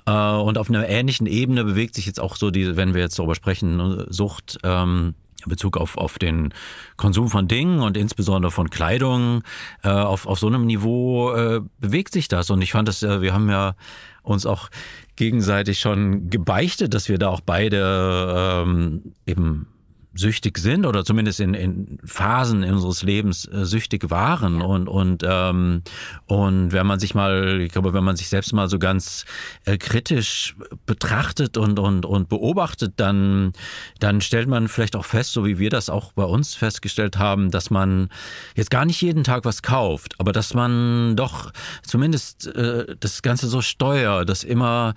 Äh, 0.06 0.12
und 0.12 0.58
auf 0.58 0.70
einer 0.70 0.88
ähnlichen 0.90 1.28
Ebene 1.28 1.64
bewegt 1.64 1.96
sich 1.96 2.06
jetzt 2.08 2.20
auch 2.20 2.36
so 2.36 2.52
die, 2.52 2.76
wenn 2.76 2.94
wir 2.94 3.02
jetzt 3.02 3.20
darüber 3.20 3.36
sprechen, 3.36 3.78
ne, 3.78 4.08
Sucht. 4.10 4.58
Ähm, 4.64 5.14
in 5.44 5.50
Bezug 5.50 5.78
auf, 5.78 5.96
auf 5.96 6.18
den 6.18 6.56
Konsum 6.98 7.30
von 7.30 7.48
Dingen 7.48 7.82
und 7.82 7.98
insbesondere 7.98 8.50
von 8.52 8.72
Kleidung, 8.72 9.44
äh, 9.84 9.90
auf, 9.90 10.26
auf 10.26 10.40
so 10.40 10.48
einem 10.48 10.66
Niveau 10.66 11.62
bewegt 11.80 12.14
sich 12.14 12.28
das. 12.28 12.50
Und 12.50 12.64
ich 12.64 12.72
fand 12.72 12.88
das, 12.88 13.04
wir 13.04 13.32
haben 13.32 13.48
ja 13.52 13.76
uns 14.24 14.48
auch 14.48 14.70
gegenseitig 15.16 15.80
schon 15.80 16.30
gebeichtet, 16.30 16.94
dass 16.94 17.10
wir 17.10 17.18
da 17.18 17.30
auch 17.30 17.42
beide 17.42 18.64
ähm, 18.66 19.14
eben 19.26 19.68
süchtig 20.16 20.58
sind 20.58 20.86
oder 20.86 21.04
zumindest 21.04 21.40
in, 21.42 21.54
in 21.54 22.00
Phasen 22.06 22.64
unseres 22.64 23.04
Lebens 23.04 23.46
äh, 23.46 23.66
süchtig 23.66 24.10
waren 24.10 24.62
ja. 24.62 24.66
und 24.66 24.88
und 24.88 25.24
ähm, 25.28 25.82
und 26.26 26.72
wenn 26.72 26.88
man 26.88 27.00
sich 27.00 27.14
mal, 27.14 27.62
ich 27.62 27.72
glaube, 27.72 27.94
wenn 27.94 28.04
man 28.04 28.16
sich 28.16 28.30
selbst 28.30 28.54
mal 28.54 28.70
so 28.70 28.80
ganz 28.80 29.26
äh, 29.66 29.78
kritisch 29.78 30.56
betrachtet 30.86 31.58
und 31.58 31.80
und 31.80 32.06
und 32.06 32.30
beobachtet, 32.30 32.94
dann 32.96 33.52
dann 34.00 34.22
stellt 34.22 34.48
man 34.48 34.70
vielleicht 34.70 34.96
auch 34.96 35.06
fest, 35.06 35.34
so 35.34 35.46
wie 35.46 35.60
wir 35.60 35.70
das 35.70 35.90
auch 35.90 36.14
bei 36.14 36.24
uns 36.24 36.56
festgestellt 36.56 37.18
haben, 37.18 37.52
dass 37.52 37.70
man 37.70 38.10
jetzt 38.56 38.72
gar 38.72 38.86
nicht 38.86 39.02
jeden 39.02 39.26
Tag 39.26 39.44
was 39.44 39.62
kauft, 39.62 40.16
aber 40.18 40.32
dass 40.32 40.54
man 40.54 41.18
doch 41.18 41.52
zumindest 41.84 42.48
äh, 42.56 42.96
das 43.00 43.22
Ganze 43.22 43.48
so 43.48 43.62
steuert, 43.62 44.30
dass 44.30 44.44
immer 44.44 44.94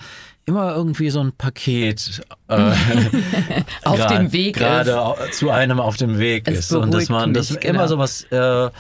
immer 0.49 0.75
irgendwie 0.75 1.11
so 1.11 1.21
ein 1.21 1.33
Paket 1.33 2.23
äh, 2.49 2.55
auf 3.85 4.07
dem 4.07 4.33
Weg 4.33 4.57
gerade 4.57 5.15
zu 5.33 5.51
einem 5.51 5.79
auf 5.79 5.99
dem 5.99 6.19
Weg 6.19 6.49
es 6.49 6.61
ist 6.61 6.73
und 6.73 6.93
dass 6.93 7.11
man 7.11 7.35
das 7.35 7.49
genau. 7.49 7.75
immer 7.75 7.89
sowas 7.89 8.23
äh, 8.33 8.71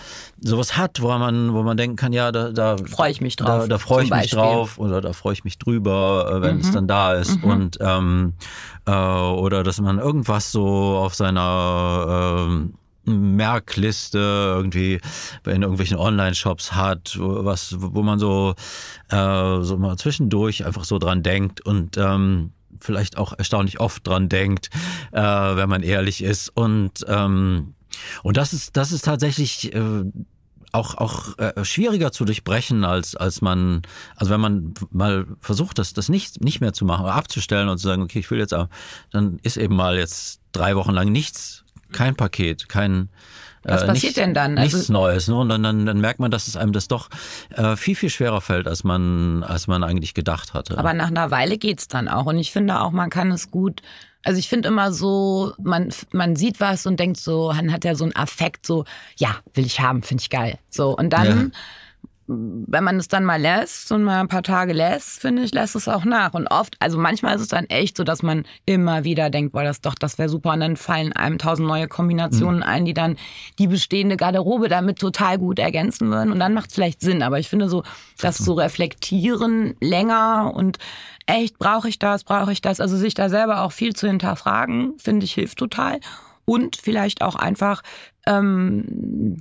sowas 0.40 0.78
hat, 0.78 1.02
wo 1.02 1.08
man 1.08 1.52
wo 1.52 1.62
man 1.62 1.76
denken 1.76 1.96
kann, 1.96 2.14
ja, 2.14 2.32
da 2.32 2.50
da 2.52 2.76
freue 2.78 3.10
ich 3.10 3.20
mich 3.20 3.36
drauf, 3.36 3.62
da, 3.62 3.66
da 3.66 3.78
freue 3.78 4.04
ich 4.04 4.10
mich 4.10 4.20
Beispiel. 4.20 4.38
drauf 4.38 4.78
oder 4.78 5.02
da 5.02 5.12
freue 5.12 5.34
ich 5.34 5.44
mich 5.44 5.58
drüber, 5.58 6.32
äh, 6.32 6.42
wenn 6.42 6.56
mhm. 6.56 6.60
es 6.62 6.72
dann 6.72 6.88
da 6.88 7.12
ist 7.12 7.42
mhm. 7.42 7.50
und 7.50 7.78
ähm, 7.80 8.32
äh, 8.86 8.90
oder 8.90 9.62
dass 9.62 9.78
man 9.78 9.98
irgendwas 9.98 10.50
so 10.50 10.64
auf 10.64 11.14
seiner 11.14 12.46
ähm, 12.48 12.74
Merkliste 13.08 14.18
irgendwie 14.18 15.00
in 15.46 15.62
irgendwelchen 15.62 15.96
Online-Shops 15.96 16.72
hat, 16.74 17.16
was, 17.18 17.76
wo 17.78 18.02
man 18.02 18.18
so, 18.18 18.54
äh, 19.10 19.62
so 19.62 19.76
mal 19.78 19.96
zwischendurch 19.96 20.64
einfach 20.64 20.84
so 20.84 20.98
dran 20.98 21.22
denkt 21.22 21.60
und 21.60 21.96
ähm, 21.96 22.52
vielleicht 22.80 23.18
auch 23.18 23.32
erstaunlich 23.36 23.80
oft 23.80 24.06
dran 24.06 24.28
denkt, 24.28 24.70
äh, 25.12 25.20
wenn 25.20 25.68
man 25.68 25.82
ehrlich 25.82 26.22
ist. 26.22 26.50
Und, 26.50 27.04
ähm, 27.08 27.74
und 28.22 28.36
das 28.36 28.52
ist, 28.52 28.76
das 28.76 28.92
ist 28.92 29.04
tatsächlich 29.04 29.74
äh, 29.74 30.04
auch, 30.72 30.94
auch 30.96 31.38
äh, 31.38 31.64
schwieriger 31.64 32.12
zu 32.12 32.24
durchbrechen, 32.24 32.84
als, 32.84 33.16
als 33.16 33.40
man, 33.40 33.82
also 34.16 34.30
wenn 34.30 34.40
man 34.40 34.74
mal 34.90 35.26
versucht, 35.40 35.78
das, 35.78 35.92
das 35.92 36.08
nicht, 36.08 36.42
nicht 36.42 36.60
mehr 36.60 36.72
zu 36.72 36.84
machen, 36.84 37.06
abzustellen 37.06 37.68
und 37.68 37.78
zu 37.78 37.86
sagen, 37.86 38.02
okay, 38.02 38.18
ich 38.18 38.30
will 38.30 38.38
jetzt, 38.38 38.54
dann 39.10 39.38
ist 39.42 39.56
eben 39.56 39.76
mal 39.76 39.96
jetzt 39.96 40.40
drei 40.52 40.76
Wochen 40.76 40.92
lang 40.92 41.10
nichts 41.10 41.64
kein 41.92 42.16
Paket, 42.16 42.68
kein 42.68 43.08
was 43.64 43.82
äh, 43.82 43.86
passiert 43.86 44.16
denn 44.16 44.34
dann? 44.34 44.56
Also 44.56 44.76
nichts 44.76 44.88
Neues. 44.88 45.28
Ne? 45.28 45.36
Und 45.36 45.48
dann, 45.48 45.62
dann, 45.62 45.86
dann, 45.86 46.00
merkt 46.00 46.20
man, 46.20 46.30
dass 46.30 46.48
es 46.48 46.56
einem 46.56 46.72
das 46.72 46.88
doch 46.88 47.08
äh, 47.50 47.76
viel, 47.76 47.96
viel 47.96 48.10
schwerer 48.10 48.40
fällt, 48.40 48.66
als 48.66 48.84
man, 48.84 49.42
als 49.42 49.66
man 49.66 49.82
eigentlich 49.84 50.14
gedacht 50.14 50.54
hatte. 50.54 50.78
Aber 50.78 50.94
nach 50.94 51.08
einer 51.08 51.30
Weile 51.30 51.58
geht's 51.58 51.88
dann 51.88 52.08
auch. 52.08 52.26
Und 52.26 52.38
ich 52.38 52.52
finde 52.52 52.80
auch, 52.80 52.92
man 52.92 53.10
kann 53.10 53.30
es 53.30 53.50
gut. 53.50 53.82
Also 54.24 54.38
ich 54.38 54.48
finde 54.48 54.68
immer 54.68 54.92
so, 54.92 55.52
man, 55.62 55.92
man 56.12 56.36
sieht 56.36 56.60
was 56.60 56.86
und 56.86 56.98
denkt 56.98 57.18
so, 57.18 57.52
man 57.54 57.72
hat 57.72 57.84
ja 57.84 57.94
so 57.94 58.04
einen 58.04 58.16
Affekt, 58.16 58.66
so, 58.66 58.84
ja, 59.16 59.36
will 59.54 59.66
ich 59.66 59.80
haben, 59.80 60.02
finde 60.02 60.22
ich 60.22 60.30
geil. 60.30 60.58
So, 60.70 60.96
und 60.96 61.10
dann. 61.10 61.26
Ja 61.52 61.58
wenn 62.28 62.84
man 62.84 62.96
es 62.96 63.08
dann 63.08 63.24
mal 63.24 63.40
lässt 63.40 63.90
und 63.90 64.04
mal 64.04 64.20
ein 64.20 64.28
paar 64.28 64.42
Tage 64.42 64.74
lässt, 64.74 65.20
finde 65.20 65.42
ich, 65.42 65.52
lässt 65.52 65.74
es 65.74 65.88
auch 65.88 66.04
nach. 66.04 66.34
Und 66.34 66.46
oft, 66.48 66.76
also 66.78 66.98
manchmal 66.98 67.34
ist 67.34 67.40
es 67.40 67.48
dann 67.48 67.64
echt 67.64 67.96
so, 67.96 68.04
dass 68.04 68.22
man 68.22 68.44
immer 68.66 69.04
wieder 69.04 69.30
denkt, 69.30 69.52
boah, 69.52 69.64
das 69.64 69.80
doch, 69.80 69.94
das 69.94 70.18
wäre 70.18 70.28
super. 70.28 70.52
Und 70.52 70.60
dann 70.60 70.76
fallen 70.76 71.14
einem 71.14 71.38
tausend 71.38 71.66
neue 71.66 71.88
Kombinationen 71.88 72.58
mhm. 72.58 72.62
ein, 72.64 72.84
die 72.84 72.92
dann 72.92 73.16
die 73.58 73.66
bestehende 73.66 74.18
Garderobe 74.18 74.68
damit 74.68 74.98
total 74.98 75.38
gut 75.38 75.58
ergänzen 75.58 76.10
würden. 76.10 76.30
Und 76.30 76.38
dann 76.38 76.52
macht 76.52 76.68
es 76.68 76.74
vielleicht 76.74 77.00
Sinn. 77.00 77.22
Aber 77.22 77.38
ich 77.38 77.48
finde 77.48 77.70
so, 77.70 77.82
das 78.18 78.36
zu 78.36 78.52
reflektieren 78.52 79.74
länger 79.80 80.52
und 80.54 80.78
echt, 81.24 81.58
brauche 81.58 81.88
ich 81.88 81.98
das, 81.98 82.24
brauche 82.24 82.52
ich 82.52 82.60
das? 82.60 82.78
Also 82.78 82.98
sich 82.98 83.14
da 83.14 83.30
selber 83.30 83.62
auch 83.62 83.72
viel 83.72 83.96
zu 83.96 84.06
hinterfragen, 84.06 84.98
finde 84.98 85.24
ich, 85.24 85.32
hilft 85.32 85.58
total. 85.58 86.00
Und 86.44 86.76
vielleicht 86.76 87.22
auch 87.22 87.36
einfach 87.36 87.82
ähm, 88.28 88.84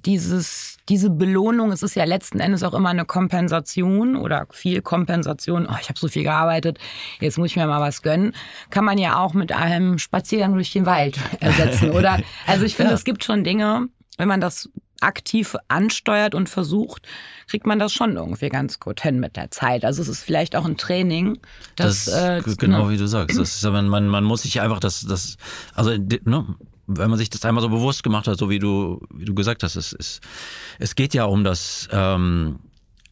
dieses, 0.05 0.77
diese 0.87 1.09
Belohnung, 1.09 1.71
es 1.71 1.83
ist 1.83 1.95
ja 1.95 2.05
letzten 2.05 2.39
Endes 2.39 2.63
auch 2.63 2.73
immer 2.73 2.89
eine 2.89 3.05
Kompensation 3.05 4.15
oder 4.15 4.47
viel 4.51 4.81
Kompensation. 4.81 5.67
Oh, 5.69 5.75
ich 5.81 5.89
habe 5.89 5.99
so 5.99 6.07
viel 6.07 6.23
gearbeitet, 6.23 6.79
jetzt 7.19 7.37
muss 7.37 7.51
ich 7.51 7.57
mir 7.57 7.67
mal 7.67 7.81
was 7.81 8.01
gönnen. 8.01 8.33
Kann 8.69 8.85
man 8.85 8.97
ja 8.97 9.19
auch 9.19 9.33
mit 9.33 9.51
einem 9.51 9.97
Spaziergang 9.97 10.53
durch 10.53 10.71
den 10.71 10.85
Wald 10.85 11.19
ersetzen, 11.41 11.91
oder? 11.91 12.19
Also 12.45 12.63
ich 12.63 12.75
finde, 12.75 12.91
ja. 12.91 12.95
es 12.95 13.03
gibt 13.03 13.23
schon 13.23 13.43
Dinge, 13.43 13.89
wenn 14.17 14.27
man 14.29 14.39
das 14.39 14.69
aktiv 15.01 15.55
ansteuert 15.67 16.33
und 16.33 16.49
versucht, 16.49 17.07
kriegt 17.47 17.67
man 17.67 17.77
das 17.77 17.93
schon 17.93 18.15
irgendwie 18.15 18.49
ganz 18.49 18.79
gut 18.79 19.01
hin 19.01 19.19
mit 19.19 19.35
der 19.35 19.51
Zeit. 19.51 19.85
Also 19.85 20.01
es 20.01 20.07
ist 20.07 20.23
vielleicht 20.23 20.55
auch 20.55 20.65
ein 20.65 20.77
Training. 20.77 21.37
Das, 21.75 22.05
das 22.05 22.47
äh, 22.47 22.55
genau 22.57 22.85
ne? 22.85 22.93
wie 22.93 22.97
du 22.97 23.07
sagst. 23.07 23.37
Das 23.37 23.55
ist, 23.55 23.63
man, 23.63 24.07
man 24.07 24.23
muss 24.23 24.41
sich 24.41 24.59
einfach 24.59 24.79
das, 24.79 25.01
das 25.01 25.37
also 25.75 25.91
ne, 25.91 26.55
wenn 26.87 27.09
man 27.09 27.19
sich 27.19 27.29
das 27.29 27.43
einmal 27.45 27.61
so 27.61 27.69
bewusst 27.69 28.03
gemacht 28.03 28.27
hat, 28.27 28.37
so 28.37 28.49
wie 28.49 28.59
du, 28.59 29.01
wie 29.13 29.25
du 29.25 29.35
gesagt 29.35 29.63
hast, 29.63 29.75
es, 29.75 29.93
es, 29.93 30.21
es 30.79 30.95
geht 30.95 31.13
ja 31.13 31.25
um 31.25 31.43
das, 31.43 31.87
ähm, 31.91 32.59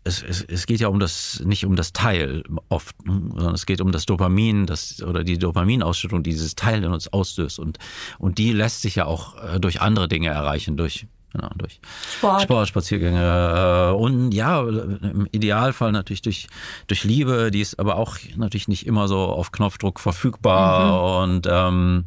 es, 0.06 0.24
es, 0.24 0.44
es 0.44 0.66
geht 0.66 0.80
ja 0.80 0.88
um 0.88 1.00
das, 1.00 1.42
nicht 1.46 1.66
um 1.66 1.76
das 1.76 1.92
Teil 1.92 2.44
oft, 2.70 2.96
ne, 3.06 3.22
sondern 3.34 3.54
es 3.54 3.66
geht 3.66 3.82
um 3.82 3.92
das 3.92 4.06
Dopamin, 4.06 4.66
das, 4.66 5.02
oder 5.04 5.24
die 5.24 5.38
Dopaminausschüttung, 5.38 6.24
die 6.24 6.32
dieses 6.32 6.56
Teil 6.56 6.84
in 6.84 6.92
uns 6.92 7.08
auslöst. 7.10 7.60
Und, 7.60 7.80
und 8.18 8.38
die 8.38 8.54
lässt 8.54 8.82
sich 8.82 8.96
ja 8.96 9.06
auch 9.06 9.36
äh, 9.44 9.60
durch 9.60 9.82
andere 9.82 10.08
Dinge 10.08 10.30
erreichen, 10.30 10.78
durch 10.78 11.08
Genau, 11.36 11.50
durch 11.58 11.82
Sport. 12.18 12.44
Sport, 12.44 12.68
Spaziergänge 12.70 13.92
äh, 13.92 13.94
und 13.94 14.32
ja, 14.32 14.62
im 14.62 15.28
Idealfall 15.34 15.92
natürlich 15.92 16.22
durch, 16.22 16.48
durch 16.88 17.04
Liebe, 17.04 17.52
die 17.52 17.60
ist 17.60 17.78
aber 17.78 17.98
auch 17.98 18.16
natürlich 18.38 18.70
nicht 18.70 18.88
immer 18.88 19.10
so 19.10 19.18
auf 19.18 19.52
Knopfdruck 19.52 20.00
verfügbar 20.00 21.26
mhm. 21.28 21.34
und 21.34 21.48
ähm, 21.52 22.06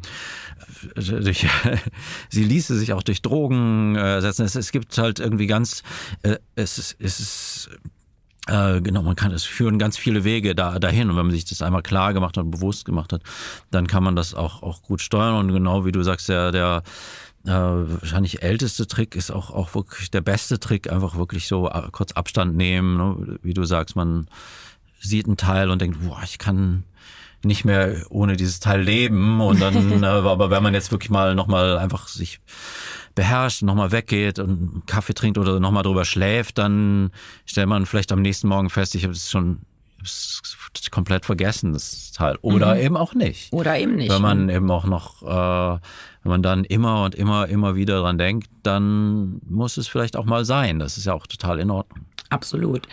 durch, 0.95 1.47
sie 2.29 2.43
ließe 2.43 2.75
sich 2.75 2.93
auch 2.93 3.03
durch 3.03 3.21
Drogen 3.21 3.95
äh, 3.95 4.19
setzen. 4.21 4.45
Es, 4.45 4.55
es 4.55 4.71
gibt 4.71 4.97
halt 4.97 5.19
irgendwie 5.19 5.45
ganz, 5.45 5.83
äh, 6.23 6.37
es, 6.55 6.79
ist, 6.79 6.95
es 6.99 7.19
ist 7.19 7.69
äh, 8.47 8.81
genau, 8.81 9.03
man 9.03 9.15
kann 9.15 9.31
es 9.31 9.43
führen 9.43 9.77
ganz 9.77 9.95
viele 9.95 10.23
Wege 10.23 10.55
da, 10.55 10.79
dahin 10.79 11.11
und 11.11 11.17
wenn 11.17 11.27
man 11.27 11.35
sich 11.35 11.45
das 11.45 11.61
einmal 11.61 11.83
klar 11.83 12.15
gemacht 12.15 12.35
hat 12.35 12.45
und 12.45 12.51
bewusst 12.51 12.83
gemacht 12.83 13.13
hat, 13.13 13.21
dann 13.69 13.85
kann 13.85 14.03
man 14.03 14.15
das 14.15 14.33
auch, 14.33 14.63
auch 14.63 14.81
gut 14.81 15.01
steuern 15.01 15.35
und 15.35 15.53
genau 15.53 15.85
wie 15.85 15.91
du 15.91 16.01
sagst, 16.01 16.29
der, 16.29 16.51
der 16.51 16.81
äh, 17.49 18.01
wahrscheinlich 18.01 18.43
älteste 18.43 18.85
Trick 18.85 19.15
ist 19.15 19.31
auch, 19.31 19.49
auch 19.49 19.73
wirklich 19.73 20.11
der 20.11 20.21
beste 20.21 20.59
Trick, 20.59 20.91
einfach 20.91 21.17
wirklich 21.17 21.47
so 21.47 21.67
äh, 21.69 21.87
kurz 21.91 22.11
Abstand 22.11 22.55
nehmen. 22.55 22.97
Ne? 22.97 23.39
Wie 23.41 23.53
du 23.53 23.63
sagst, 23.63 23.95
man 23.95 24.27
sieht 24.99 25.25
einen 25.25 25.37
Teil 25.37 25.71
und 25.71 25.81
denkt, 25.81 25.99
boah, 26.05 26.21
ich 26.23 26.37
kann 26.37 26.83
nicht 27.43 27.65
mehr 27.65 28.05
ohne 28.09 28.35
dieses 28.35 28.59
Teil 28.59 28.81
leben. 28.81 29.41
Und 29.41 29.61
dann, 29.61 30.03
äh, 30.03 30.05
aber 30.05 30.51
wenn 30.51 30.61
man 30.61 30.73
jetzt 30.73 30.91
wirklich 30.91 31.09
mal 31.09 31.33
nochmal 31.33 31.77
einfach 31.77 32.07
sich 32.07 32.39
beherrscht, 33.15 33.63
nochmal 33.63 33.91
weggeht 33.91 34.37
und 34.39 34.49
einen 34.49 34.83
Kaffee 34.85 35.13
trinkt 35.13 35.37
oder 35.37 35.59
nochmal 35.59 35.83
drüber 35.83 36.05
schläft, 36.05 36.57
dann 36.59 37.11
stellt 37.45 37.67
man 37.67 37.85
vielleicht 37.85 38.11
am 38.11 38.21
nächsten 38.21 38.47
Morgen 38.47 38.69
fest, 38.69 38.93
ich 38.93 39.03
habe 39.03 39.13
es 39.13 39.31
schon 39.31 39.61
komplett 40.91 41.25
vergessen, 41.25 41.73
das 41.73 42.11
Teil. 42.11 42.37
Oder 42.41 42.75
mhm. 42.75 42.81
eben 42.81 42.97
auch 42.97 43.13
nicht. 43.13 43.51
Oder 43.51 43.77
eben 43.77 43.95
nicht. 43.95 44.11
Wenn 44.11 44.21
man 44.21 44.49
eben 44.49 44.69
auch 44.71 44.85
noch, 44.85 45.23
äh, 45.23 45.79
wenn 46.23 46.31
man 46.31 46.43
dann 46.43 46.63
immer 46.63 47.03
und 47.03 47.15
immer, 47.15 47.47
immer 47.47 47.75
wieder 47.75 48.01
dran 48.01 48.17
denkt, 48.17 48.49
dann 48.63 49.39
muss 49.47 49.77
es 49.77 49.87
vielleicht 49.87 50.17
auch 50.17 50.25
mal 50.25 50.45
sein. 50.45 50.79
Das 50.79 50.97
ist 50.97 51.05
ja 51.05 51.13
auch 51.13 51.27
total 51.27 51.59
in 51.59 51.71
Ordnung. 51.71 52.05
Absolut. 52.31 52.87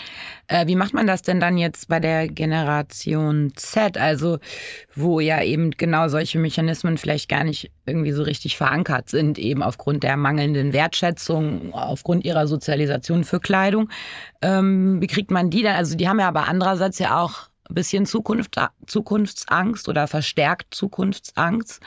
Äh, 0.47 0.67
wie 0.67 0.77
macht 0.77 0.95
man 0.95 1.07
das 1.07 1.21
denn 1.21 1.41
dann 1.41 1.59
jetzt 1.59 1.89
bei 1.89 2.01
der 2.01 2.27
Generation 2.27 3.53
Z, 3.55 3.99
also 3.99 4.39
wo 4.95 5.21
ja 5.21 5.43
eben 5.43 5.73
genau 5.73 6.09
solche 6.09 6.39
Mechanismen 6.39 6.97
vielleicht 6.97 7.29
gar 7.29 7.45
nicht 7.45 7.71
irgendwie 7.85 8.13
so 8.13 8.23
richtig 8.23 8.57
verankert 8.57 9.11
sind, 9.11 9.39
eben 9.39 9.63
aufgrund 9.63 10.05
der 10.05 10.17
mangelnden 10.17 10.73
Wertschätzung, 10.73 11.75
aufgrund 11.75 12.25
ihrer 12.25 12.47
Sozialisation 12.47 13.25
für 13.25 13.39
Kleidung. 13.39 13.91
Ähm, 14.41 15.03
wie 15.03 15.07
kriegt 15.07 15.31
man 15.31 15.51
die 15.51 15.63
dann? 15.63 15.77
Also 15.77 15.97
die 15.97 16.09
haben 16.09 16.19
ja 16.19 16.29
aber 16.29 16.49
andererseits 16.49 16.99
ja 16.99 17.21
auch 17.21 17.49
bisschen 17.71 18.07
Zukunft, 18.07 18.57
Zukunftsangst 18.87 19.89
oder 19.89 20.07
verstärkt 20.07 20.75
Zukunftsangst. 20.75 21.81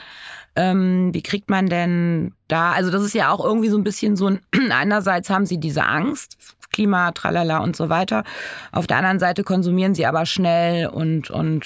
Ähm, 0.56 1.10
wie 1.12 1.22
kriegt 1.22 1.50
man 1.50 1.66
denn 1.66 2.34
da, 2.48 2.72
also 2.72 2.90
das 2.90 3.02
ist 3.02 3.14
ja 3.14 3.30
auch 3.30 3.44
irgendwie 3.44 3.68
so 3.68 3.78
ein 3.78 3.84
bisschen 3.84 4.16
so 4.16 4.28
ein, 4.28 4.40
einerseits 4.70 5.30
haben 5.30 5.46
sie 5.46 5.58
diese 5.58 5.84
Angst, 5.84 6.36
Klima, 6.72 7.12
tralala 7.12 7.58
und 7.58 7.76
so 7.76 7.88
weiter. 7.88 8.24
Auf 8.72 8.86
der 8.86 8.98
anderen 8.98 9.18
Seite 9.18 9.42
konsumieren 9.42 9.94
sie 9.94 10.06
aber 10.06 10.24
schnell 10.26 10.86
und, 10.86 11.30
und 11.30 11.64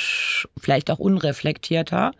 vielleicht 0.59 0.91
auch 0.91 0.99
unreflektierter. 0.99 2.13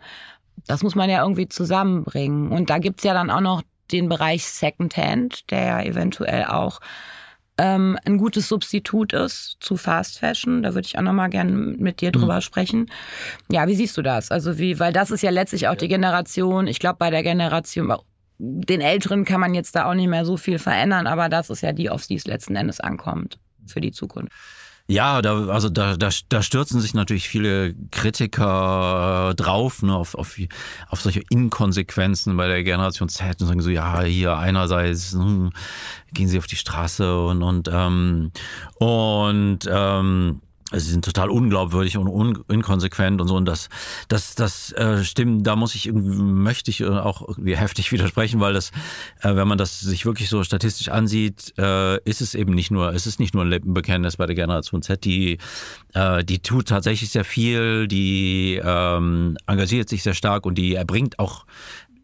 Das 0.67 0.83
muss 0.83 0.95
man 0.95 1.09
ja 1.09 1.21
irgendwie 1.21 1.49
zusammenbringen. 1.49 2.51
Und 2.51 2.69
da 2.69 2.77
gibt's 2.77 3.03
ja 3.03 3.13
dann 3.13 3.31
auch 3.31 3.41
noch 3.41 3.63
den 3.91 4.09
Bereich 4.09 4.45
Secondhand, 4.45 5.49
der 5.51 5.65
ja 5.65 5.81
eventuell 5.81 6.45
auch 6.45 6.79
ähm, 7.57 7.97
ein 8.05 8.17
gutes 8.17 8.49
Substitut 8.49 9.13
ist 9.13 9.57
zu 9.59 9.77
Fast 9.77 10.19
Fashion. 10.19 10.63
Da 10.63 10.73
würde 10.73 10.87
ich 10.87 10.97
auch 10.97 11.03
nochmal 11.03 11.29
gerne 11.29 11.51
mit 11.51 12.01
dir 12.01 12.11
drüber 12.11 12.35
mhm. 12.35 12.41
sprechen. 12.41 12.91
Ja, 13.49 13.67
wie 13.67 13.75
siehst 13.75 13.95
du 13.97 14.01
das? 14.01 14.31
Also 14.31 14.57
wie, 14.57 14.79
weil 14.79 14.91
das 14.91 15.11
ist 15.11 15.23
ja 15.23 15.29
letztlich 15.29 15.67
auch 15.67 15.75
die 15.75 15.87
Generation, 15.87 16.67
ich 16.67 16.79
glaube 16.79 16.97
bei 16.99 17.09
der 17.09 17.23
Generation, 17.23 17.93
den 18.37 18.81
Älteren 18.81 19.23
kann 19.23 19.39
man 19.39 19.53
jetzt 19.53 19.75
da 19.75 19.89
auch 19.89 19.93
nicht 19.93 20.09
mehr 20.09 20.25
so 20.25 20.35
viel 20.35 20.59
verändern, 20.59 21.07
aber 21.07 21.29
das 21.29 21.49
ist 21.49 21.61
ja 21.61 21.71
die, 21.71 21.89
auf 21.89 22.05
die 22.05 22.15
es 22.15 22.27
letzten 22.27 22.55
Endes 22.57 22.81
ankommt 22.81 23.39
für 23.65 23.79
die 23.79 23.91
Zukunft. 23.91 24.33
Ja, 24.87 25.23
da, 25.23 25.47
also 25.47 25.69
da, 25.69 25.97
da, 25.97 26.09
da 26.29 26.43
stürzen 26.43 26.79
sich 26.79 26.93
natürlich 26.93 27.27
viele 27.27 27.73
Kritiker 27.89 29.31
äh, 29.31 29.35
drauf, 29.35 29.81
ne, 29.81 29.95
auf, 29.95 30.13
auf, 30.13 30.37
auf 30.89 31.01
solche 31.01 31.23
Inkonsequenzen 31.31 32.37
bei 32.37 32.47
der 32.47 32.63
Generation 32.63 33.09
Z 33.09 33.41
und 33.41 33.47
sagen 33.47 33.61
so, 33.61 33.71
ja, 33.71 34.01
hier 34.03 34.37
einerseits 34.37 35.13
hm, 35.13 35.51
gehen 36.13 36.27
sie 36.27 36.37
auf 36.37 36.45
die 36.45 36.55
Straße 36.55 37.19
und 37.19 37.41
und 37.41 37.67
ähm, 37.71 38.31
und 38.75 39.59
ähm, 39.67 40.41
sie 40.79 40.91
sind 40.91 41.05
total 41.05 41.29
unglaubwürdig 41.29 41.97
und 41.97 42.07
un 42.07 42.43
inkonsequent 42.47 43.21
und 43.21 43.27
so. 43.27 43.35
Und 43.35 43.45
das 43.45 43.69
das 44.07 44.35
das 44.35 44.71
äh, 44.73 45.03
stimmt 45.03 45.45
da 45.47 45.55
muss 45.55 45.75
ich 45.75 45.91
möchte 45.93 46.71
ich 46.71 46.81
äh, 46.81 46.87
auch 46.87 47.27
irgendwie 47.27 47.55
heftig 47.55 47.91
widersprechen 47.91 48.39
weil 48.39 48.53
das 48.53 48.71
äh, 49.21 49.35
wenn 49.35 49.47
man 49.47 49.57
das 49.57 49.79
sich 49.79 50.05
wirklich 50.05 50.29
so 50.29 50.43
statistisch 50.43 50.89
ansieht 50.89 51.53
äh, 51.57 51.97
ist 52.03 52.21
es 52.21 52.35
eben 52.35 52.53
nicht 52.53 52.71
nur 52.71 52.93
es 52.93 53.07
ist 53.07 53.19
nicht 53.19 53.33
nur 53.33 53.43
ein 53.43 53.49
Lippenbekenntnis 53.49 54.17
bei 54.17 54.25
der 54.25 54.35
Generation 54.35 54.81
Z 54.81 55.03
die 55.05 55.37
äh, 55.93 56.23
die 56.23 56.39
tut 56.39 56.67
tatsächlich 56.67 57.09
sehr 57.09 57.25
viel 57.25 57.87
die 57.87 58.61
ähm, 58.63 59.37
engagiert 59.47 59.89
sich 59.89 60.03
sehr 60.03 60.13
stark 60.13 60.45
und 60.45 60.55
die 60.55 60.75
erbringt 60.75 61.19
auch 61.19 61.45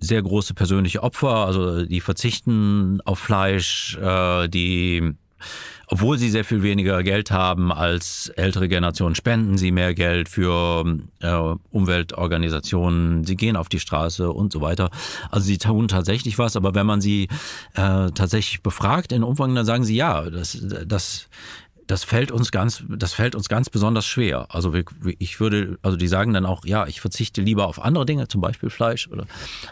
sehr 0.01 0.21
große 0.21 0.53
persönliche 0.53 1.03
Opfer. 1.03 1.45
Also 1.45 1.85
die 1.85 2.01
verzichten 2.01 2.99
auf 3.05 3.19
Fleisch 3.19 3.97
äh, 3.97 4.49
die 4.49 5.13
obwohl 5.91 6.17
sie 6.17 6.29
sehr 6.29 6.45
viel 6.45 6.63
weniger 6.63 7.03
Geld 7.03 7.31
haben 7.31 7.69
als 7.71 8.29
ältere 8.37 8.69
Generationen, 8.69 9.13
spenden 9.13 9.57
sie 9.57 9.71
mehr 9.71 9.93
Geld 9.93 10.29
für 10.29 10.85
äh, 11.19 11.55
Umweltorganisationen, 11.69 13.25
sie 13.25 13.35
gehen 13.35 13.57
auf 13.57 13.67
die 13.67 13.81
Straße 13.81 14.31
und 14.31 14.53
so 14.53 14.61
weiter. 14.61 14.89
Also 15.31 15.47
sie 15.47 15.57
tun 15.57 15.89
tatsächlich 15.89 16.39
was, 16.39 16.55
aber 16.55 16.75
wenn 16.75 16.85
man 16.85 17.01
sie 17.01 17.27
äh, 17.73 18.09
tatsächlich 18.11 18.63
befragt 18.63 19.11
in 19.11 19.21
Umfang, 19.21 19.53
dann 19.53 19.65
sagen 19.65 19.83
sie 19.83 19.97
ja, 19.97 20.29
das, 20.29 20.65
das 20.85 21.27
das 21.87 22.05
fällt 22.05 22.31
uns 22.31 22.51
ganz, 22.51 22.85
das 22.87 23.11
fällt 23.11 23.35
uns 23.35 23.49
ganz 23.49 23.69
besonders 23.69 24.05
schwer. 24.05 24.45
Also 24.47 24.73
ich 25.19 25.41
würde, 25.41 25.77
also 25.81 25.97
die 25.97 26.07
sagen 26.07 26.31
dann 26.31 26.45
auch, 26.45 26.63
ja, 26.63 26.87
ich 26.87 27.01
verzichte 27.01 27.41
lieber 27.41 27.67
auf 27.67 27.83
andere 27.83 28.05
Dinge, 28.05 28.29
zum 28.29 28.39
Beispiel 28.39 28.69
Fleisch 28.69 29.09
oder 29.09 29.25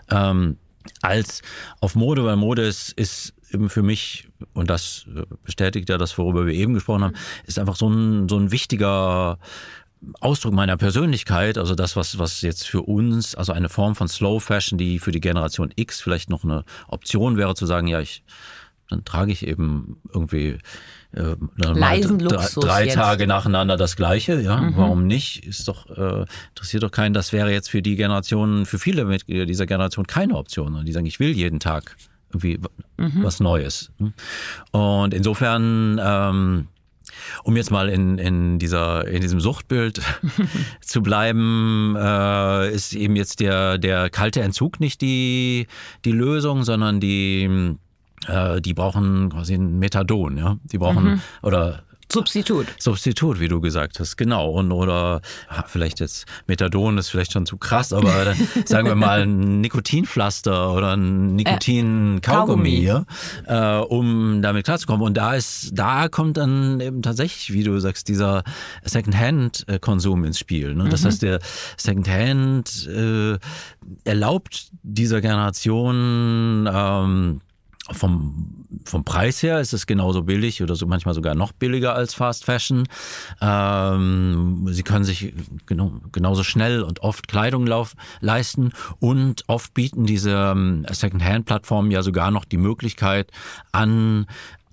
ähm, 0.09 0.57
als 1.01 1.41
auf 1.79 1.95
Mode, 1.95 2.25
weil 2.25 2.35
Mode 2.35 2.63
ist, 2.63 2.91
ist 2.91 3.33
eben 3.53 3.69
für 3.69 3.83
mich, 3.83 4.27
und 4.53 4.69
das 4.69 5.05
bestätigt 5.43 5.89
ja 5.89 5.97
das, 5.97 6.17
worüber 6.17 6.45
wir 6.45 6.53
eben 6.53 6.73
gesprochen 6.73 7.03
haben, 7.03 7.15
ist 7.45 7.59
einfach 7.59 7.75
so 7.75 7.89
ein, 7.89 8.29
so 8.29 8.37
ein 8.37 8.51
wichtiger 8.51 9.39
Ausdruck 10.21 10.53
meiner 10.53 10.77
Persönlichkeit, 10.77 11.57
also 11.57 11.75
das, 11.75 11.95
was, 11.95 12.17
was 12.19 12.41
jetzt 12.41 12.67
für 12.67 12.83
uns, 12.83 13.35
also 13.35 13.51
eine 13.51 13.69
Form 13.69 13.95
von 13.95 14.07
Slow 14.07 14.39
Fashion, 14.39 14.77
die 14.77 14.99
für 14.99 15.11
die 15.11 15.19
Generation 15.19 15.71
X 15.75 16.01
vielleicht 16.01 16.29
noch 16.29 16.43
eine 16.43 16.63
Option 16.87 17.37
wäre, 17.37 17.53
zu 17.55 17.65
sagen, 17.65 17.87
ja, 17.87 17.99
ich, 17.99 18.23
dann 18.89 19.03
trage 19.03 19.31
ich 19.31 19.45
eben 19.45 19.97
irgendwie 20.13 20.57
äh, 21.11 21.35
Leisen 21.57 22.17
drei, 22.19 22.47
drei 22.55 22.87
Tage 22.87 23.27
nacheinander 23.27 23.75
das 23.75 23.95
Gleiche, 23.97 24.39
ja, 24.41 24.57
mhm. 24.57 24.77
warum 24.77 25.05
nicht? 25.05 25.45
Ist 25.45 25.67
doch, 25.67 25.89
äh, 25.89 26.25
interessiert 26.49 26.83
doch 26.83 26.91
keinen, 26.91 27.13
das 27.13 27.33
wäre 27.33 27.51
jetzt 27.51 27.69
für 27.69 27.81
die 27.81 27.95
Generation, 27.95 28.65
für 28.65 28.79
viele 28.79 29.05
Mitglieder 29.05 29.45
dieser 29.45 29.65
Generation 29.65 30.07
keine 30.07 30.35
Option. 30.35 30.85
Die 30.85 30.91
sagen, 30.91 31.07
ich 31.07 31.19
will 31.19 31.31
jeden 31.31 31.59
Tag 31.59 31.97
irgendwie 32.29 32.59
mhm. 32.97 33.23
was 33.23 33.39
Neues. 33.39 33.91
Und 34.71 35.13
insofern, 35.13 35.99
ähm, 36.03 36.67
um 37.43 37.57
jetzt 37.57 37.71
mal 37.71 37.89
in, 37.89 38.17
in, 38.17 38.59
dieser, 38.59 39.07
in 39.07 39.21
diesem 39.21 39.39
Suchtbild 39.39 40.01
zu 40.81 41.01
bleiben, 41.01 41.95
äh, 41.97 42.71
ist 42.71 42.93
eben 42.93 43.15
jetzt 43.15 43.39
der, 43.39 43.77
der 43.77 44.09
kalte 44.09 44.41
Entzug 44.41 44.79
nicht 44.79 45.01
die, 45.01 45.67
die 46.05 46.11
Lösung, 46.11 46.63
sondern 46.63 46.99
die, 46.99 47.75
äh, 48.27 48.61
die 48.61 48.73
brauchen 48.73 49.29
quasi 49.29 49.55
ein 49.55 49.79
Methadon, 49.79 50.37
ja. 50.37 50.57
Die 50.63 50.77
brauchen, 50.77 51.03
mhm. 51.03 51.21
oder 51.41 51.83
Substitut. 52.11 52.67
Substitut, 52.79 53.39
wie 53.39 53.47
du 53.47 53.61
gesagt 53.61 53.99
hast, 53.99 54.17
genau. 54.17 54.49
Und 54.49 54.71
oder 54.71 55.21
vielleicht 55.67 55.99
jetzt 55.99 56.25
Methadon 56.47 56.97
ist 56.97 57.09
vielleicht 57.09 57.33
schon 57.33 57.45
zu 57.45 57.57
krass, 57.57 57.93
aber 57.93 58.25
dann, 58.25 58.47
sagen 58.65 58.87
wir 58.87 58.95
mal 58.95 59.21
ein 59.21 59.61
Nikotinpflaster 59.61 60.73
oder 60.73 60.95
ein 60.95 61.35
Nikotin-Kaugummi, 61.35 62.77
äh, 62.77 62.81
ja, 62.81 63.05
äh, 63.47 63.83
um 63.83 64.41
damit 64.41 64.65
klarzukommen. 64.65 65.05
Und 65.05 65.17
da 65.17 65.35
ist, 65.35 65.71
da 65.73 66.07
kommt 66.07 66.37
dann 66.37 66.79
eben 66.79 67.03
tatsächlich, 67.03 67.53
wie 67.53 67.63
du 67.63 67.79
sagst, 67.79 68.07
dieser 68.07 68.43
Secondhand-Konsum 68.83 70.23
ins 70.25 70.39
Spiel. 70.39 70.73
Ne? 70.73 70.89
Das 70.89 71.03
mhm. 71.03 71.07
heißt, 71.07 71.21
der 71.21 71.39
Secondhand 71.77 72.87
äh, 72.87 73.37
erlaubt 74.03 74.71
dieser 74.81 75.21
Generation 75.21 76.67
ähm, 76.71 77.41
vom, 77.91 78.65
vom 78.85 79.03
Preis 79.03 79.41
her 79.43 79.59
ist 79.59 79.73
es 79.73 79.87
genauso 79.87 80.23
billig 80.23 80.61
oder 80.61 80.75
so 80.75 80.85
manchmal 80.85 81.13
sogar 81.13 81.35
noch 81.35 81.51
billiger 81.51 81.95
als 81.95 82.13
Fast 82.13 82.45
Fashion. 82.45 82.87
Ähm, 83.41 84.67
sie 84.69 84.83
können 84.83 85.05
sich 85.05 85.33
genau, 85.65 85.93
genauso 86.11 86.43
schnell 86.43 86.83
und 86.83 87.01
oft 87.01 87.27
Kleidung 87.27 87.65
lauf, 87.65 87.93
leisten 88.21 88.71
und 88.99 89.43
oft 89.47 89.73
bieten 89.73 90.05
diese 90.05 90.31
ähm, 90.31 90.85
Second-Hand-Plattformen 90.89 91.91
ja 91.91 92.01
sogar 92.01 92.31
noch 92.31 92.45
die 92.45 92.57
Möglichkeit 92.57 93.31
an, 93.71 94.25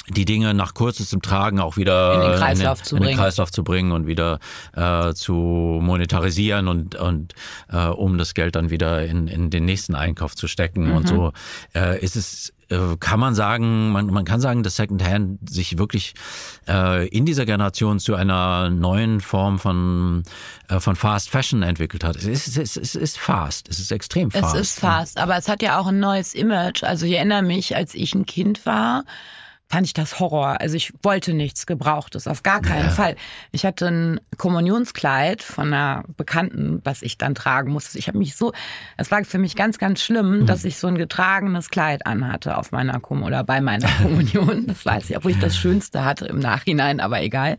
die 0.09 0.25
Dinge 0.25 0.55
nach 0.55 0.75
kurzestem 0.75 1.21
Tragen 1.21 1.59
auch 1.61 1.77
wieder 1.77 2.15
in 2.15 2.21
den 2.31 2.39
Kreislauf, 2.39 2.79
in 2.79 2.83
den, 2.83 2.85
zu, 2.85 2.97
in 2.97 3.03
den 3.03 3.17
Kreislauf 3.17 3.51
zu 3.51 3.65
bringen 3.65 3.93
und 3.93 4.07
wieder 4.07 4.39
äh, 4.75 5.13
zu 5.15 5.33
monetarisieren 5.83 6.69
und, 6.69 6.95
und 6.95 7.35
äh, 7.71 7.87
um 7.87 8.19
das 8.19 8.35
Geld 8.35 8.55
dann 8.55 8.71
wieder 8.71 9.05
in, 9.05 9.27
in 9.27 9.51
den 9.51 9.65
nächsten 9.65 9.95
Einkauf 9.95 10.37
zu 10.37 10.47
stecken. 10.47 10.89
Mhm. 10.89 10.97
Und 10.97 11.09
so 11.09 11.33
äh, 11.75 11.99
ist 12.01 12.17
es 12.17 12.53
kann 12.99 13.21
man 13.21 13.35
sagen, 13.35 13.91
man, 13.91 14.07
man 14.07 14.25
kann 14.25 14.41
sagen, 14.41 14.63
dass 14.63 14.77
Secondhand 14.77 15.49
sich 15.49 15.79
wirklich 15.79 16.15
äh, 16.69 17.07
in 17.09 17.25
dieser 17.25 17.47
Generation 17.47 18.01
zu 18.01 18.15
einer 18.15 18.71
neuen 18.71 19.21
Form 19.21 19.59
von, 19.59 20.25
äh, 20.69 20.81
von 20.81 20.97
Fast 20.97 21.31
Fashion 21.31 21.63
entwickelt 21.63 22.03
hat. 22.03 22.17
Es 22.17 22.25
ist, 22.25 22.49
es, 22.49 22.57
ist, 22.57 22.77
es 22.77 22.95
ist 22.95 23.19
fast, 23.19 23.69
es 23.69 23.79
ist 23.79 23.93
extrem 23.93 24.31
fast. 24.31 24.55
Es 24.57 24.61
ist 24.61 24.81
fast, 24.81 25.19
aber 25.19 25.37
es 25.37 25.49
hat 25.49 25.63
ja 25.63 25.79
auch 25.79 25.87
ein 25.87 26.01
neues 26.01 26.35
Image. 26.35 26.83
Also 26.83 27.07
ich 27.07 27.13
erinnere 27.13 27.43
mich, 27.43 27.77
als 27.77 27.95
ich 27.95 28.15
ein 28.15 28.27
Kind 28.27 28.67
war, 28.67 29.05
fand 29.69 29.87
ich 29.87 29.95
das 29.95 30.21
Horror. 30.21 30.61
Also 30.61 30.77
ich 30.77 30.93
wollte 31.03 31.35
nichts 31.35 31.67
Gebrauchtes, 31.67 32.29
auf 32.29 32.43
gar 32.43 32.61
keinen 32.61 32.87
ja. 32.87 32.91
Fall. 32.91 33.17
Ich 33.51 33.67
hatte 33.67 33.89
ein 33.89 34.21
Kommunionskleid 34.37 35.43
von 35.43 35.73
einer 35.73 36.05
Bekannten, 36.17 36.81
was 36.85 37.03
ich 37.03 37.19
dann 37.19 37.35
tragen 37.35 37.73
musste. 37.73 37.99
Ich 37.99 38.07
habe 38.09 38.19
mich 38.19 38.37
so, 38.37 38.53
es 38.97 39.11
war 39.11 39.25
für 39.25 39.39
mich 39.39 39.57
ganz, 39.57 39.79
ganz 39.79 40.03
schlimm, 40.03 40.41
mhm. 40.41 40.47
dass 40.47 40.65
ich 40.65 40.79
so 40.79 40.87
ein 40.87 40.97
getragenes 40.97 41.71
Kleid 41.71 42.07
anhatte 42.07 42.57
auf 42.57 42.71
meiner 42.71 43.01
Kom 43.01 43.23
oder 43.25 43.43
bei 43.43 43.61
meiner 43.61 43.89
Kommunion. 44.03 44.67
Das 44.69 44.87
weiß 44.87 45.11
ich, 45.11 45.17
obwohl 45.17 45.33
ich 45.33 45.41
das 45.41 45.57
Schönste 45.57 46.05
hatte 46.05 46.27
im 46.27 46.39
Nachhinein, 46.39 47.01
aber 47.01 47.21
egal. 47.23 47.59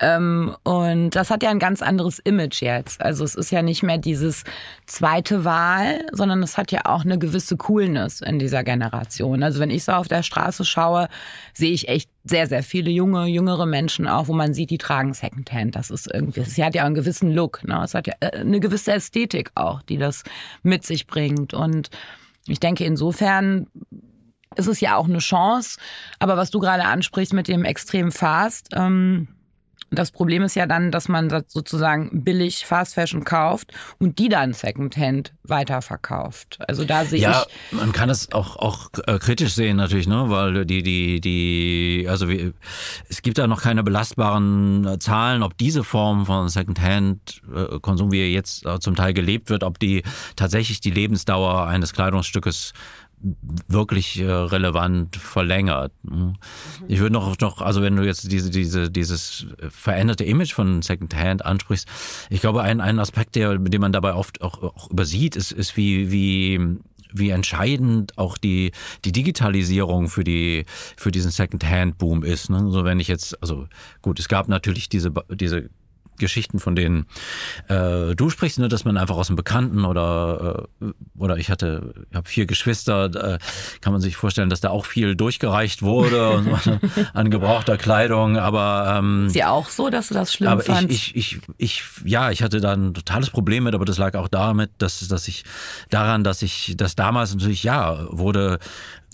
Ähm, 0.00 0.56
und 0.64 1.10
das 1.10 1.30
hat 1.30 1.42
ja 1.42 1.50
ein 1.50 1.58
ganz 1.58 1.82
anderes 1.82 2.18
Image 2.18 2.62
jetzt. 2.62 3.02
Also 3.02 3.24
es 3.24 3.34
ist 3.34 3.52
ja 3.52 3.62
nicht 3.62 3.82
mehr 3.82 3.98
dieses 3.98 4.44
zweite 4.86 5.44
Wahl, 5.44 6.06
sondern 6.12 6.42
es 6.42 6.56
hat 6.56 6.72
ja 6.72 6.82
auch 6.84 7.04
eine 7.04 7.18
gewisse 7.18 7.56
Coolness 7.56 8.20
in 8.20 8.38
dieser 8.38 8.64
Generation. 8.64 9.42
Also 9.42 9.60
wenn 9.60 9.70
ich 9.70 9.84
so 9.84 9.92
auf 9.92 10.08
der 10.08 10.22
Straße 10.22 10.64
schaue, 10.64 11.08
sehe 11.52 11.72
ich 11.72 11.88
echt 11.88 12.10
sehr, 12.24 12.46
sehr 12.46 12.62
viele 12.62 12.90
junge, 12.90 13.26
jüngere 13.26 13.66
Menschen 13.66 14.08
auch, 14.08 14.28
wo 14.28 14.32
man 14.32 14.54
sieht, 14.54 14.70
die 14.70 14.78
tragen 14.78 15.12
Secondhand. 15.12 15.76
Das 15.76 15.90
ist 15.90 16.12
irgendwie, 16.12 16.44
sie 16.44 16.64
hat 16.64 16.74
ja 16.74 16.84
einen 16.84 16.94
gewissen 16.94 17.30
Look, 17.30 17.62
ne? 17.64 17.82
Es 17.84 17.94
hat 17.94 18.06
ja 18.06 18.14
äh, 18.20 18.38
eine 18.38 18.60
gewisse 18.60 18.92
Ästhetik 18.92 19.50
auch, 19.54 19.82
die 19.82 19.98
das 19.98 20.22
mit 20.62 20.86
sich 20.86 21.06
bringt. 21.06 21.52
Und 21.52 21.90
ich 22.46 22.60
denke, 22.60 22.84
insofern 22.84 23.66
ist 24.56 24.68
es 24.68 24.80
ja 24.80 24.96
auch 24.96 25.08
eine 25.08 25.18
Chance. 25.18 25.78
Aber 26.18 26.36
was 26.36 26.50
du 26.50 26.58
gerade 26.60 26.84
ansprichst 26.84 27.32
mit 27.32 27.48
dem 27.48 27.64
extrem 27.64 28.12
Fast, 28.12 28.68
ähm, 28.72 29.28
das 29.92 30.10
Problem 30.10 30.42
ist 30.42 30.56
ja 30.56 30.66
dann, 30.66 30.90
dass 30.90 31.08
man 31.08 31.30
sozusagen 31.48 32.24
billig 32.24 32.66
Fast 32.66 32.94
Fashion 32.94 33.24
kauft 33.24 33.72
und 33.98 34.18
die 34.18 34.28
dann 34.28 34.52
Secondhand 34.52 35.34
weiterverkauft. 35.44 36.58
Also 36.66 36.84
da 36.84 37.04
sehe 37.04 37.20
ja, 37.20 37.44
ich. 37.46 37.72
Ja, 37.72 37.78
man 37.78 37.92
kann 37.92 38.08
es 38.08 38.32
auch, 38.32 38.56
auch 38.56 38.88
äh, 39.06 39.18
kritisch 39.18 39.54
sehen 39.54 39.76
natürlich, 39.76 40.06
ne? 40.06 40.24
weil 40.28 40.64
die, 40.64 40.82
die, 40.82 41.20
die, 41.20 42.06
also 42.08 42.28
wie, 42.28 42.52
es 43.08 43.22
gibt 43.22 43.38
da 43.38 43.46
noch 43.46 43.62
keine 43.62 43.82
belastbaren 43.82 44.86
äh, 44.86 44.98
Zahlen, 44.98 45.42
ob 45.42 45.58
diese 45.58 45.84
Form 45.84 46.26
von 46.26 46.48
Secondhand-Konsum, 46.48 48.08
äh, 48.08 48.12
wie 48.12 48.20
er 48.20 48.30
jetzt 48.30 48.66
zum 48.80 48.96
Teil 48.96 49.12
gelebt 49.12 49.50
wird, 49.50 49.62
ob 49.62 49.78
die 49.78 50.02
tatsächlich 50.36 50.80
die 50.80 50.90
Lebensdauer 50.90 51.66
eines 51.66 51.92
Kleidungsstückes 51.92 52.72
wirklich 53.68 54.20
äh, 54.20 54.30
relevant 54.30 55.16
verlängert. 55.16 55.92
Mhm. 56.02 56.34
Ich 56.88 57.00
würde 57.00 57.12
noch, 57.12 57.38
noch, 57.38 57.60
also 57.60 57.82
wenn 57.82 57.96
du 57.96 58.04
jetzt 58.04 58.30
diese, 58.30 58.50
diese, 58.50 58.90
dieses 58.90 59.46
veränderte 59.70 60.24
Image 60.24 60.52
von 60.52 60.82
Secondhand 60.82 61.44
ansprichst, 61.44 61.88
ich 62.30 62.40
glaube, 62.40 62.62
ein, 62.62 62.80
ein 62.80 62.98
Aspekt, 62.98 63.36
der, 63.36 63.58
den 63.58 63.80
man 63.80 63.92
dabei 63.92 64.14
oft 64.14 64.42
auch, 64.42 64.62
auch 64.62 64.90
übersieht, 64.90 65.36
ist, 65.36 65.52
ist 65.52 65.76
wie, 65.76 66.10
wie, 66.10 66.60
wie 67.12 67.30
entscheidend 67.30 68.18
auch 68.18 68.38
die, 68.38 68.72
die 69.04 69.12
Digitalisierung 69.12 70.08
für 70.08 70.24
die, 70.24 70.64
für 70.96 71.10
diesen 71.10 71.30
Secondhand-Boom 71.30 72.24
ist. 72.24 72.50
Ne? 72.50 72.70
So 72.70 72.84
wenn 72.84 73.00
ich 73.00 73.08
jetzt, 73.08 73.40
also 73.42 73.66
gut, 74.00 74.18
es 74.18 74.28
gab 74.28 74.48
natürlich 74.48 74.88
diese, 74.88 75.12
diese 75.30 75.70
Geschichten, 76.18 76.58
von 76.58 76.76
denen 76.76 77.06
äh, 77.68 78.14
du 78.14 78.30
sprichst, 78.30 78.58
ne, 78.58 78.68
dass 78.68 78.84
man 78.84 78.96
einfach 78.96 79.16
aus 79.16 79.28
dem 79.28 79.36
Bekannten 79.36 79.84
oder 79.84 80.68
äh, 80.80 80.92
oder 81.18 81.36
ich 81.36 81.50
hatte, 81.50 81.94
ich 82.10 82.16
habe 82.16 82.28
vier 82.28 82.46
Geschwister, 82.46 83.34
äh, 83.34 83.38
kann 83.80 83.92
man 83.92 84.00
sich 84.00 84.16
vorstellen, 84.16 84.50
dass 84.50 84.60
da 84.60 84.70
auch 84.70 84.86
viel 84.86 85.16
durchgereicht 85.16 85.82
wurde 85.82 86.30
und, 86.36 86.80
an 87.14 87.30
gebrauchter 87.30 87.76
Kleidung, 87.76 88.36
aber 88.36 88.96
ähm, 88.98 89.26
ist 89.26 89.36
ja 89.36 89.50
auch 89.50 89.68
so, 89.68 89.90
dass 89.90 90.08
du 90.08 90.14
das 90.14 90.32
schlimm 90.32 90.50
aber 90.50 90.62
fandst. 90.62 90.90
Ich, 90.90 91.16
ich, 91.16 91.40
ich, 91.58 91.82
ich, 91.82 91.82
ja, 92.04 92.30
ich 92.30 92.42
hatte 92.42 92.60
da 92.60 92.72
ein 92.72 92.94
totales 92.94 93.30
Problem 93.30 93.64
mit, 93.64 93.74
aber 93.74 93.84
das 93.84 93.98
lag 93.98 94.14
auch 94.14 94.28
damit, 94.28 94.70
dass, 94.78 95.06
dass 95.08 95.28
ich 95.28 95.44
daran, 95.90 96.24
dass 96.24 96.42
ich, 96.42 96.74
dass 96.76 96.94
damals 96.94 97.34
natürlich 97.34 97.62
ja 97.62 98.06
wurde 98.10 98.58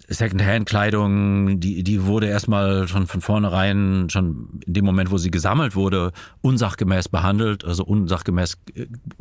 Secondhand-Kleidung, 0.09 1.61
die, 1.61 1.83
die 1.83 2.05
wurde 2.05 2.29
erstmal 2.29 2.89
schon 2.89 3.07
von 3.07 3.21
vornherein, 3.21 4.09
schon 4.11 4.61
in 4.67 4.73
dem 4.73 4.85
Moment, 4.85 5.11
wo 5.11 5.19
sie 5.19 5.31
gesammelt 5.31 5.77
wurde, 5.77 6.13
unsachgemäß 6.41 7.09
behandelt, 7.09 7.65
also 7.65 7.85
unsachgemäß 7.85 8.57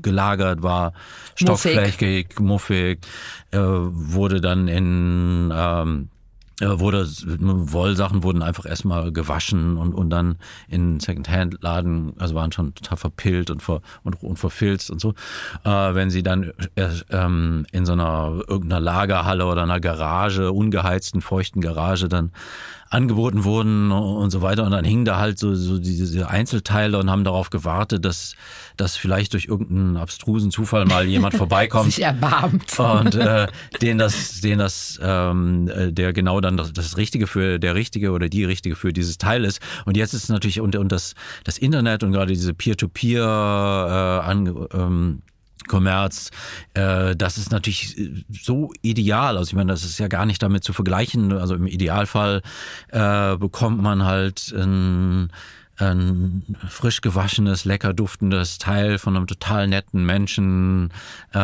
gelagert, 0.01 0.63
war 0.63 0.93
stockflächig, 1.35 2.39
muffig, 2.39 2.99
äh, 3.51 3.59
wurde 3.59 4.39
dann 4.39 4.69
in 4.69 5.51
ähm, 5.53 6.09
wurde 6.59 7.07
Wollsachen 7.07 8.23
wurden 8.23 8.41
einfach 8.41 8.65
erstmal 8.65 9.11
gewaschen 9.11 9.77
und, 9.77 9.93
und 9.93 10.09
dann 10.09 10.37
in 10.67 10.99
Secondhand-Laden, 10.99 12.13
also 12.17 12.33
waren 12.33 12.51
schon 12.51 12.73
total 12.73 12.97
verpillt 12.97 13.51
und, 13.51 13.61
ver, 13.61 13.81
und, 14.03 14.21
und 14.23 14.37
verfilzt 14.37 14.89
und 14.89 14.99
so. 14.99 15.13
Äh, 15.63 15.69
wenn 15.69 16.09
sie 16.09 16.23
dann 16.23 16.51
äh, 16.75 16.89
ähm, 17.11 17.65
in 17.71 17.85
so 17.85 17.93
einer 17.93 18.41
irgendeiner 18.47 18.81
Lagerhalle 18.81 19.45
oder 19.45 19.63
einer 19.63 19.79
Garage, 19.79 20.51
ungeheizten, 20.51 21.21
feuchten 21.21 21.61
Garage 21.61 22.07
dann 22.07 22.31
angeboten 22.89 23.43
wurden 23.43 23.91
und 23.91 24.29
so 24.29 24.41
weiter. 24.41 24.63
Und 24.63 24.71
dann 24.71 24.85
hingen 24.85 25.05
da 25.05 25.17
halt 25.17 25.39
so, 25.39 25.55
so 25.55 25.77
diese 25.77 26.29
Einzelteile 26.29 26.97
und 26.97 27.09
haben 27.09 27.23
darauf 27.23 27.49
gewartet, 27.49 28.05
dass, 28.05 28.35
dass 28.77 28.95
vielleicht 28.95 29.33
durch 29.33 29.45
irgendeinen 29.45 29.97
abstrusen 29.97 30.51
Zufall 30.51 30.85
mal 30.85 31.05
jemand 31.05 31.35
vorbeikommt. 31.37 31.93
Sich 31.93 32.03
erbarmt. 32.03 32.79
Und 32.79 33.15
äh, 33.15 33.47
den 33.81 33.97
das, 33.97 34.41
den 34.41 34.59
das, 34.59 34.99
ähm, 35.01 35.69
äh, 35.69 35.91
der 35.91 36.13
genau 36.13 36.41
dann 36.41 36.57
das, 36.57 36.73
das 36.73 36.97
Richtige 36.97 37.27
für 37.27 37.59
der 37.59 37.75
Richtige 37.75 38.11
oder 38.11 38.29
die 38.29 38.43
Richtige 38.43 38.75
für 38.75 38.93
dieses 38.93 39.17
Teil 39.17 39.43
ist. 39.43 39.59
Und 39.85 39.97
jetzt 39.97 40.13
ist 40.13 40.23
es 40.23 40.29
natürlich 40.29 40.61
und, 40.61 40.75
und 40.75 40.91
das, 40.91 41.13
das 41.43 41.57
Internet 41.57 42.03
und 42.03 42.11
gerade 42.11 42.33
diese 42.33 42.53
Peer-to-Peer 42.53 44.21
äh, 44.23 44.29
an, 44.29 44.67
ähm, 44.73 45.21
Kommerz, 45.67 46.31
äh, 46.73 47.15
das 47.15 47.37
ist 47.37 47.51
natürlich 47.51 47.97
äh, 47.97 48.23
so 48.29 48.71
ideal. 48.81 49.37
Also 49.37 49.49
ich 49.49 49.55
meine, 49.55 49.71
das 49.71 49.83
ist 49.83 49.99
ja 49.99 50.07
gar 50.07 50.25
nicht 50.25 50.41
damit 50.41 50.63
zu 50.63 50.73
vergleichen. 50.73 51.31
Also 51.31 51.55
im 51.55 51.67
Idealfall 51.67 52.41
äh, 52.89 53.37
bekommt 53.37 53.81
man 53.81 54.05
halt 54.05 54.53
ein, 54.55 55.29
ein 55.77 56.55
frisch 56.69 57.01
gewaschenes, 57.01 57.65
lecker 57.65 57.93
duftendes 57.93 58.57
Teil 58.57 58.97
von 58.97 59.15
einem 59.15 59.27
total 59.27 59.67
netten 59.67 60.05
Menschen 60.05 60.91
äh, 61.33 61.37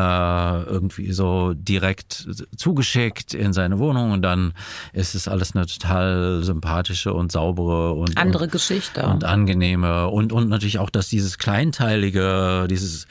irgendwie 0.64 1.12
so 1.12 1.54
direkt 1.54 2.28
zugeschickt 2.58 3.34
in 3.34 3.54
seine 3.54 3.78
Wohnung 3.80 4.12
und 4.12 4.24
dann 4.24 4.54
ist 4.92 5.14
es 5.14 5.28
alles 5.28 5.56
eine 5.56 5.68
total 5.68 6.44
sympathische 6.44 7.14
und 7.14 7.32
saubere 7.32 7.94
und 7.94 8.18
andere 8.18 8.46
und, 8.46 8.52
Geschichte 8.52 9.06
und 9.06 9.24
angenehme 9.24 10.08
und 10.08 10.34
und 10.34 10.50
natürlich 10.50 10.80
auch, 10.80 10.90
dass 10.90 11.10
dieses 11.10 11.38
kleinteilige, 11.38 12.68
dieses 12.70 13.08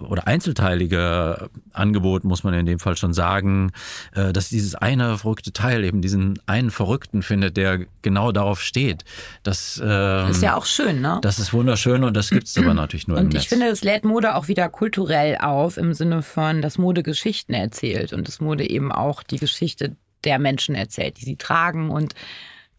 oder 0.00 0.26
einzelteilige 0.26 1.48
Angebot, 1.72 2.24
muss 2.24 2.44
man 2.44 2.54
in 2.54 2.66
dem 2.66 2.78
Fall 2.78 2.96
schon 2.96 3.12
sagen, 3.12 3.72
äh, 4.14 4.32
dass 4.32 4.48
dieses 4.48 4.74
eine 4.74 5.18
verrückte 5.18 5.52
Teil 5.52 5.84
eben 5.84 6.02
diesen 6.02 6.38
einen 6.46 6.70
Verrückten 6.70 7.22
findet, 7.22 7.56
der 7.56 7.86
genau 8.02 8.32
darauf 8.32 8.60
steht. 8.62 9.04
Das 9.42 9.80
ähm, 9.84 10.30
ist 10.30 10.42
ja 10.42 10.56
auch 10.56 10.66
schön, 10.66 11.00
ne? 11.00 11.18
Das 11.22 11.38
ist 11.38 11.52
wunderschön 11.52 12.04
und 12.04 12.16
das 12.16 12.30
gibt 12.30 12.46
es 12.46 12.56
aber 12.56 12.74
natürlich 12.74 13.08
nur 13.08 13.16
und 13.16 13.24
im 13.24 13.28
Netz. 13.28 13.34
Und 13.34 13.42
ich 13.42 13.48
finde, 13.48 13.66
es 13.66 13.84
lädt 13.84 14.04
Mode 14.04 14.34
auch 14.34 14.48
wieder 14.48 14.68
kulturell 14.68 15.38
auf, 15.38 15.76
im 15.76 15.94
Sinne 15.94 16.22
von, 16.22 16.62
dass 16.62 16.78
Mode 16.78 17.02
Geschichten 17.02 17.54
erzählt 17.54 18.12
und 18.12 18.28
dass 18.28 18.40
Mode 18.40 18.68
eben 18.68 18.92
auch 18.92 19.22
die 19.22 19.38
Geschichte 19.38 19.96
der 20.24 20.38
Menschen 20.38 20.74
erzählt, 20.74 21.18
die 21.20 21.24
sie 21.24 21.36
tragen 21.36 21.90
und 21.90 22.14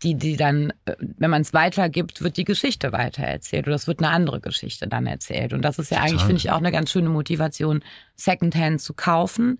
die, 0.03 0.15
die 0.15 0.37
dann, 0.37 0.71
äh, 0.85 0.95
wenn 0.99 1.29
man 1.29 1.41
es 1.41 1.53
weitergibt, 1.53 2.21
wird 2.21 2.37
die 2.37 2.43
Geschichte 2.43 2.91
weitererzählt 2.91 3.67
oder 3.67 3.75
es 3.75 3.87
wird 3.87 3.99
eine 3.99 4.11
andere 4.11 4.39
Geschichte 4.39 4.87
dann 4.87 5.07
erzählt. 5.07 5.53
Und 5.53 5.63
das 5.63 5.79
ist 5.79 5.91
ja 5.91 6.01
eigentlich, 6.01 6.21
finde 6.21 6.37
ich, 6.37 6.51
auch 6.51 6.57
eine 6.57 6.71
ganz 6.71 6.91
schöne 6.91 7.09
Motivation, 7.09 7.83
Secondhand 8.15 8.81
zu 8.81 8.93
kaufen. 8.93 9.59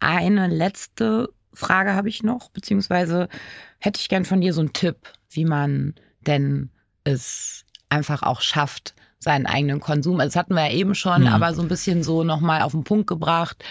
Eine 0.00 0.48
letzte 0.48 1.30
Frage 1.52 1.94
habe 1.94 2.08
ich 2.08 2.22
noch, 2.22 2.50
beziehungsweise 2.50 3.28
hätte 3.78 4.00
ich 4.00 4.08
gern 4.08 4.24
von 4.24 4.40
dir 4.40 4.54
so 4.54 4.60
einen 4.60 4.72
Tipp, 4.72 4.96
wie 5.30 5.44
man 5.44 5.94
denn 6.26 6.70
es 7.04 7.64
einfach 7.88 8.22
auch 8.22 8.40
schafft, 8.40 8.94
seinen 9.18 9.46
eigenen 9.46 9.80
Konsum. 9.80 10.18
Also 10.18 10.28
das 10.28 10.36
hatten 10.36 10.54
wir 10.54 10.66
ja 10.68 10.72
eben 10.72 10.94
schon, 10.94 11.22
mhm. 11.22 11.28
aber 11.28 11.54
so 11.54 11.62
ein 11.62 11.68
bisschen 11.68 12.02
so 12.02 12.24
nochmal 12.24 12.62
auf 12.62 12.72
den 12.72 12.84
Punkt 12.84 13.06
gebracht, 13.06 13.62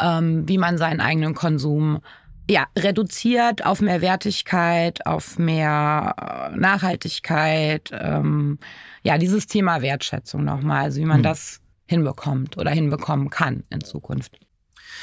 ähm, 0.00 0.48
wie 0.48 0.58
man 0.58 0.78
seinen 0.78 1.00
eigenen 1.00 1.34
Konsum 1.34 2.00
ja, 2.48 2.66
reduziert 2.78 3.64
auf 3.66 3.80
mehr 3.80 4.00
Wertigkeit, 4.00 5.04
auf 5.06 5.38
mehr 5.38 6.50
äh, 6.52 6.56
Nachhaltigkeit, 6.56 7.90
ähm, 7.92 8.58
ja, 9.02 9.18
dieses 9.18 9.46
Thema 9.46 9.82
Wertschätzung 9.82 10.44
nochmal, 10.44 10.84
also 10.84 11.00
wie 11.00 11.04
man 11.06 11.18
mhm. 11.18 11.24
das 11.24 11.60
hinbekommt 11.86 12.56
oder 12.56 12.70
hinbekommen 12.70 13.30
kann 13.30 13.64
in 13.70 13.82
Zukunft. 13.82 14.38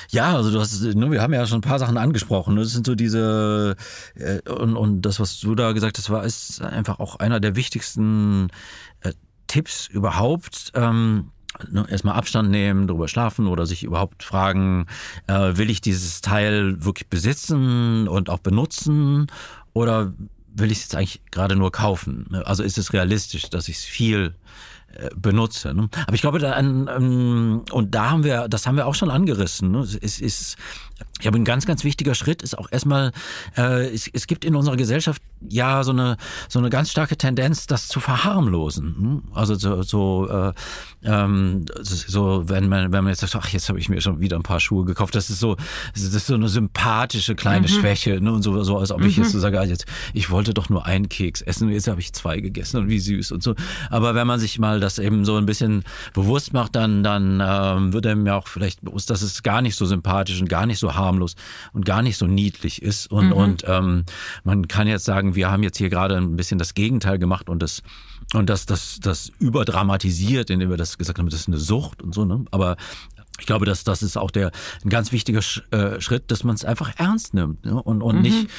Ja, 0.09 0.35
also 0.35 0.51
du 0.51 0.59
hast, 0.59 0.81
ne, 0.81 1.11
wir 1.11 1.21
haben 1.21 1.33
ja 1.33 1.45
schon 1.45 1.59
ein 1.59 1.61
paar 1.61 1.79
Sachen 1.79 1.97
angesprochen. 1.97 2.55
Das 2.55 2.71
sind 2.71 2.85
so 2.85 2.95
diese 2.95 3.75
äh, 4.15 4.39
und, 4.49 4.75
und 4.75 5.01
das, 5.01 5.19
was 5.19 5.39
du 5.39 5.55
da 5.55 5.71
gesagt 5.71 5.97
hast, 5.97 6.09
war 6.09 6.23
ist 6.23 6.61
einfach 6.61 6.99
auch 6.99 7.17
einer 7.17 7.39
der 7.39 7.55
wichtigsten 7.55 8.49
äh, 9.01 9.13
Tipps 9.47 9.87
überhaupt. 9.87 10.71
Ähm, 10.75 11.31
ne, 11.69 11.85
erstmal 11.89 12.15
Abstand 12.15 12.49
nehmen, 12.49 12.87
drüber 12.87 13.07
schlafen 13.07 13.47
oder 13.47 13.65
sich 13.65 13.83
überhaupt 13.83 14.23
fragen, 14.23 14.87
äh, 15.27 15.57
will 15.57 15.69
ich 15.69 15.81
dieses 15.81 16.21
Teil 16.21 16.83
wirklich 16.83 17.07
besitzen 17.07 18.07
und 18.07 18.29
auch 18.29 18.39
benutzen 18.39 19.27
oder 19.73 20.13
will 20.55 20.71
ich 20.71 20.79
es 20.79 20.83
jetzt 20.83 20.95
eigentlich 20.95 21.21
gerade 21.31 21.55
nur 21.55 21.71
kaufen? 21.71 22.27
Also 22.45 22.63
ist 22.63 22.77
es 22.77 22.93
realistisch, 22.93 23.49
dass 23.49 23.67
ich 23.67 23.77
es 23.77 23.83
viel 23.83 24.35
benutze. 25.15 25.73
Ne? 25.73 25.89
Aber 26.05 26.15
ich 26.15 26.21
glaube, 26.21 26.39
da, 26.39 26.57
ähm, 26.57 27.63
und 27.71 27.95
da 27.95 28.11
haben 28.11 28.23
wir, 28.23 28.47
das 28.47 28.67
haben 28.67 28.77
wir 28.77 28.87
auch 28.87 28.95
schon 28.95 29.09
angerissen. 29.09 29.71
Ne? 29.71 29.79
Es 29.79 30.19
ist, 30.19 30.57
ich 31.13 31.19
glaube, 31.19 31.37
ein 31.37 31.45
ganz, 31.45 31.65
ganz 31.65 31.83
wichtiger 31.83 32.15
Schritt 32.15 32.41
ist 32.41 32.57
auch 32.57 32.67
erstmal, 32.71 33.11
äh, 33.57 33.87
es, 33.93 34.09
es 34.11 34.27
gibt 34.27 34.45
in 34.45 34.55
unserer 34.55 34.75
Gesellschaft 34.75 35.21
ja 35.49 35.83
so 35.83 35.91
eine 35.91 36.17
so 36.47 36.59
eine 36.59 36.69
ganz 36.69 36.89
starke 36.89 37.17
Tendenz, 37.17 37.67
das 37.67 37.87
zu 37.87 37.99
verharmlosen. 37.99 38.95
Hm? 38.97 39.23
Also 39.33 39.55
so, 39.55 39.83
so, 39.83 40.29
äh, 40.29 40.53
ähm, 41.03 41.65
so 41.81 42.43
wenn 42.47 42.69
man 42.69 42.91
wenn 42.91 43.03
man 43.03 43.11
jetzt 43.11 43.21
sagt, 43.21 43.35
ach 43.35 43.49
jetzt 43.49 43.69
habe 43.69 43.79
ich 43.79 43.89
mir 43.89 44.01
schon 44.01 44.19
wieder 44.19 44.37
ein 44.37 44.43
paar 44.43 44.59
Schuhe 44.59 44.85
gekauft, 44.85 45.15
das 45.15 45.29
ist 45.29 45.39
so 45.39 45.55
das 45.93 46.03
ist 46.03 46.27
so 46.27 46.35
eine 46.35 46.49
sympathische 46.49 47.35
kleine 47.35 47.67
mhm. 47.67 47.71
Schwäche 47.71 48.21
ne? 48.21 48.31
und 48.31 48.41
so 48.41 48.63
so 48.63 48.77
als 48.77 48.91
ob 48.91 49.01
mhm. 49.01 49.07
ich 49.07 49.17
jetzt 49.17 49.31
so 49.31 49.39
sage, 49.39 49.59
ah, 49.59 49.65
jetzt 49.65 49.85
ich 50.13 50.29
wollte 50.29 50.53
doch 50.53 50.69
nur 50.69 50.85
einen 50.85 51.09
Keks 51.09 51.41
essen, 51.41 51.69
jetzt 51.69 51.87
habe 51.87 52.01
ich 52.01 52.13
zwei 52.13 52.39
gegessen 52.39 52.77
und 52.77 52.89
wie 52.89 52.99
süß 52.99 53.31
und 53.31 53.43
so. 53.43 53.55
Aber 53.89 54.15
wenn 54.15 54.27
man 54.27 54.39
sich 54.39 54.59
mal 54.59 54.79
das 54.83 54.99
eben 54.99 55.25
so 55.25 55.35
ein 55.37 55.45
bisschen 55.45 55.83
bewusst 56.13 56.53
macht, 56.53 56.75
dann 56.75 57.03
dann 57.03 57.41
ähm, 57.43 57.93
wird 57.93 58.05
einem 58.05 58.25
ja 58.25 58.35
auch 58.37 58.47
vielleicht 58.47 58.81
bewusst, 58.81 59.09
dass 59.09 59.21
es 59.21 59.43
gar 59.43 59.61
nicht 59.61 59.75
so 59.75 59.85
sympathisch 59.85 60.39
und 60.39 60.49
gar 60.49 60.65
nicht 60.65 60.79
so 60.79 60.93
harmlos 60.93 61.35
und 61.73 61.85
gar 61.85 62.01
nicht 62.01 62.17
so 62.17 62.27
niedlich 62.27 62.81
ist 62.81 63.07
und 63.11 63.27
mhm. 63.27 63.33
und 63.33 63.63
ähm, 63.67 64.05
man 64.43 64.67
kann 64.67 64.87
jetzt 64.87 65.05
sagen 65.05 65.35
wir 65.35 65.49
haben 65.49 65.63
jetzt 65.63 65.77
hier 65.77 65.89
gerade 65.89 66.17
ein 66.17 66.35
bisschen 66.35 66.59
das 66.59 66.73
Gegenteil 66.73 67.17
gemacht 67.17 67.49
und 67.49 67.61
das 67.61 67.81
und 68.33 68.49
das, 68.49 68.65
das, 68.65 68.99
das 69.01 69.31
überdramatisiert, 69.39 70.49
indem 70.49 70.69
wir 70.69 70.77
das 70.77 70.97
gesagt 70.97 71.19
haben, 71.19 71.29
das 71.29 71.41
ist 71.41 71.47
eine 71.47 71.57
Sucht 71.57 72.01
und 72.01 72.15
so, 72.15 72.25
ne? 72.25 72.45
Aber 72.51 72.77
ich 73.39 73.47
glaube, 73.47 73.65
dass 73.65 73.83
das 73.83 74.03
ist 74.03 74.15
auch 74.15 74.29
der 74.29 74.51
ein 74.83 74.89
ganz 74.89 75.11
wichtiger 75.11 75.41
äh, 75.71 75.99
Schritt, 75.99 76.29
dass 76.29 76.43
man 76.43 76.55
es 76.55 76.63
einfach 76.63 76.91
ernst 76.97 77.33
nimmt 77.33 77.65
ne? 77.65 77.81
und 77.81 78.01
und 78.01 78.17
mhm. 78.17 78.21
nicht. 78.21 78.49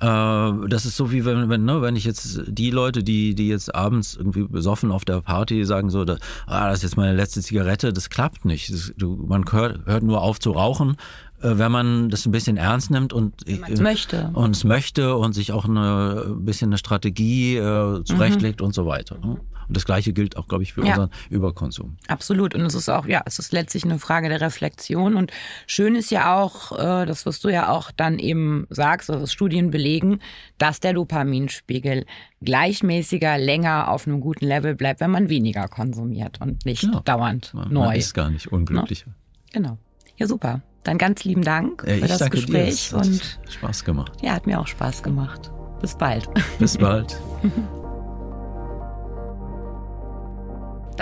Äh, 0.00 0.68
das 0.68 0.86
ist 0.86 0.96
so 0.96 1.12
wie 1.12 1.24
wenn 1.24 1.50
wenn 1.50 1.64
ne, 1.64 1.82
wenn 1.82 1.96
ich 1.96 2.04
jetzt 2.04 2.40
die 2.46 2.70
Leute, 2.70 3.02
die 3.02 3.34
die 3.34 3.48
jetzt 3.48 3.74
abends 3.74 4.16
irgendwie 4.16 4.44
besoffen 4.44 4.90
auf 4.90 5.04
der 5.04 5.20
Party 5.20 5.64
sagen 5.66 5.90
so, 5.90 6.04
da, 6.04 6.16
ah, 6.46 6.68
das 6.68 6.78
ist 6.78 6.82
jetzt 6.84 6.96
meine 6.96 7.14
letzte 7.14 7.42
Zigarette, 7.42 7.92
das 7.92 8.08
klappt 8.08 8.44
nicht. 8.46 8.72
Das, 8.72 8.92
du, 8.96 9.16
man 9.28 9.44
hört, 9.50 9.84
hört 9.86 10.02
nur 10.02 10.22
auf 10.22 10.40
zu 10.40 10.52
rauchen 10.52 10.96
äh, 11.42 11.58
wenn 11.58 11.70
man 11.70 12.08
das 12.08 12.24
ein 12.24 12.32
bisschen 12.32 12.56
ernst 12.56 12.90
nimmt 12.90 13.12
und 13.12 13.46
es 13.46 13.80
äh, 13.80 13.82
möchte 13.82 14.30
und 14.32 14.56
es 14.56 14.64
möchte 14.64 15.14
und 15.16 15.34
sich 15.34 15.52
auch 15.52 15.66
eine 15.66 16.24
ein 16.28 16.44
bisschen 16.44 16.70
eine 16.70 16.78
Strategie 16.78 17.56
äh, 17.56 18.02
zurechtlegt 18.04 18.60
mhm. 18.60 18.66
und 18.66 18.74
so 18.74 18.86
weiter. 18.86 19.18
Ne? 19.18 19.38
Und 19.72 19.76
das 19.78 19.86
gleiche 19.86 20.12
gilt 20.12 20.36
auch, 20.36 20.48
glaube 20.48 20.64
ich, 20.64 20.74
für 20.74 20.84
ja. 20.84 20.90
unseren 20.90 21.10
Überkonsum. 21.30 21.96
Absolut. 22.06 22.54
Und 22.54 22.60
es 22.60 22.74
ist 22.74 22.90
auch, 22.90 23.06
ja, 23.06 23.22
es 23.24 23.38
ist 23.38 23.54
letztlich 23.54 23.84
eine 23.84 23.98
Frage 23.98 24.28
der 24.28 24.42
Reflexion. 24.42 25.16
Und 25.16 25.32
schön 25.66 25.96
ist 25.96 26.10
ja 26.10 26.38
auch, 26.38 26.72
äh, 26.72 27.06
das 27.06 27.24
wirst 27.24 27.42
du 27.42 27.48
ja 27.48 27.70
auch 27.70 27.90
dann 27.90 28.18
eben 28.18 28.66
sagst, 28.68 29.10
also 29.10 29.24
Studien 29.24 29.70
belegen, 29.70 30.20
dass 30.58 30.80
der 30.80 30.92
Dopaminspiegel 30.92 32.04
gleichmäßiger, 32.42 33.38
länger 33.38 33.88
auf 33.88 34.06
einem 34.06 34.20
guten 34.20 34.44
Level 34.44 34.74
bleibt, 34.74 35.00
wenn 35.00 35.10
man 35.10 35.30
weniger 35.30 35.68
konsumiert 35.68 36.38
und 36.42 36.66
nicht 36.66 36.82
genau. 36.82 37.00
dauernd 37.00 37.54
man, 37.54 37.72
neu. 37.72 37.86
Man 37.86 37.96
ist 37.96 38.12
gar 38.12 38.28
nicht 38.28 38.52
unglücklicher. 38.52 39.08
Ne? 39.08 39.14
Genau. 39.54 39.78
Ja, 40.18 40.26
super. 40.26 40.60
Dann 40.84 40.98
ganz 40.98 41.24
lieben 41.24 41.44
Dank 41.44 41.82
ja, 41.86 41.94
für 41.94 42.08
das 42.08 42.30
Gespräch. 42.30 42.90
Dir. 42.90 42.96
und 42.98 43.38
Spaß 43.48 43.86
gemacht. 43.86 44.12
Ja, 44.20 44.34
hat 44.34 44.46
mir 44.46 44.60
auch 44.60 44.66
Spaß 44.66 45.02
gemacht. 45.02 45.50
Bis 45.80 45.96
bald. 45.96 46.28
Bis 46.58 46.76
bald. 46.76 47.18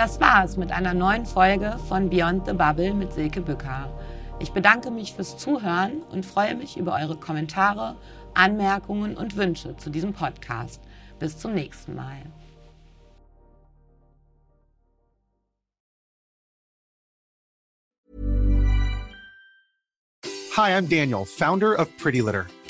Das 0.01 0.19
war's 0.19 0.57
mit 0.57 0.71
einer 0.71 0.95
neuen 0.95 1.27
Folge 1.27 1.77
von 1.87 2.09
Beyond 2.09 2.47
the 2.47 2.53
Bubble 2.53 2.91
mit 2.91 3.13
Silke 3.13 3.39
Bücker. 3.39 3.87
Ich 4.39 4.51
bedanke 4.51 4.89
mich 4.89 5.13
fürs 5.13 5.37
Zuhören 5.37 6.01
und 6.09 6.25
freue 6.25 6.55
mich 6.55 6.75
über 6.75 6.95
eure 6.95 7.17
Kommentare, 7.17 7.95
Anmerkungen 8.33 9.15
und 9.15 9.37
Wünsche 9.37 9.77
zu 9.77 9.91
diesem 9.91 10.11
Podcast. 10.11 10.81
Bis 11.19 11.37
zum 11.37 11.53
nächsten 11.53 11.93
Mal. 11.93 12.17
Hi, 20.57 20.71
I'm 20.71 20.89
Daniel, 20.89 21.25
Founder 21.25 21.79
of 21.79 21.95
Pretty 21.97 22.21
Litter. 22.21 22.47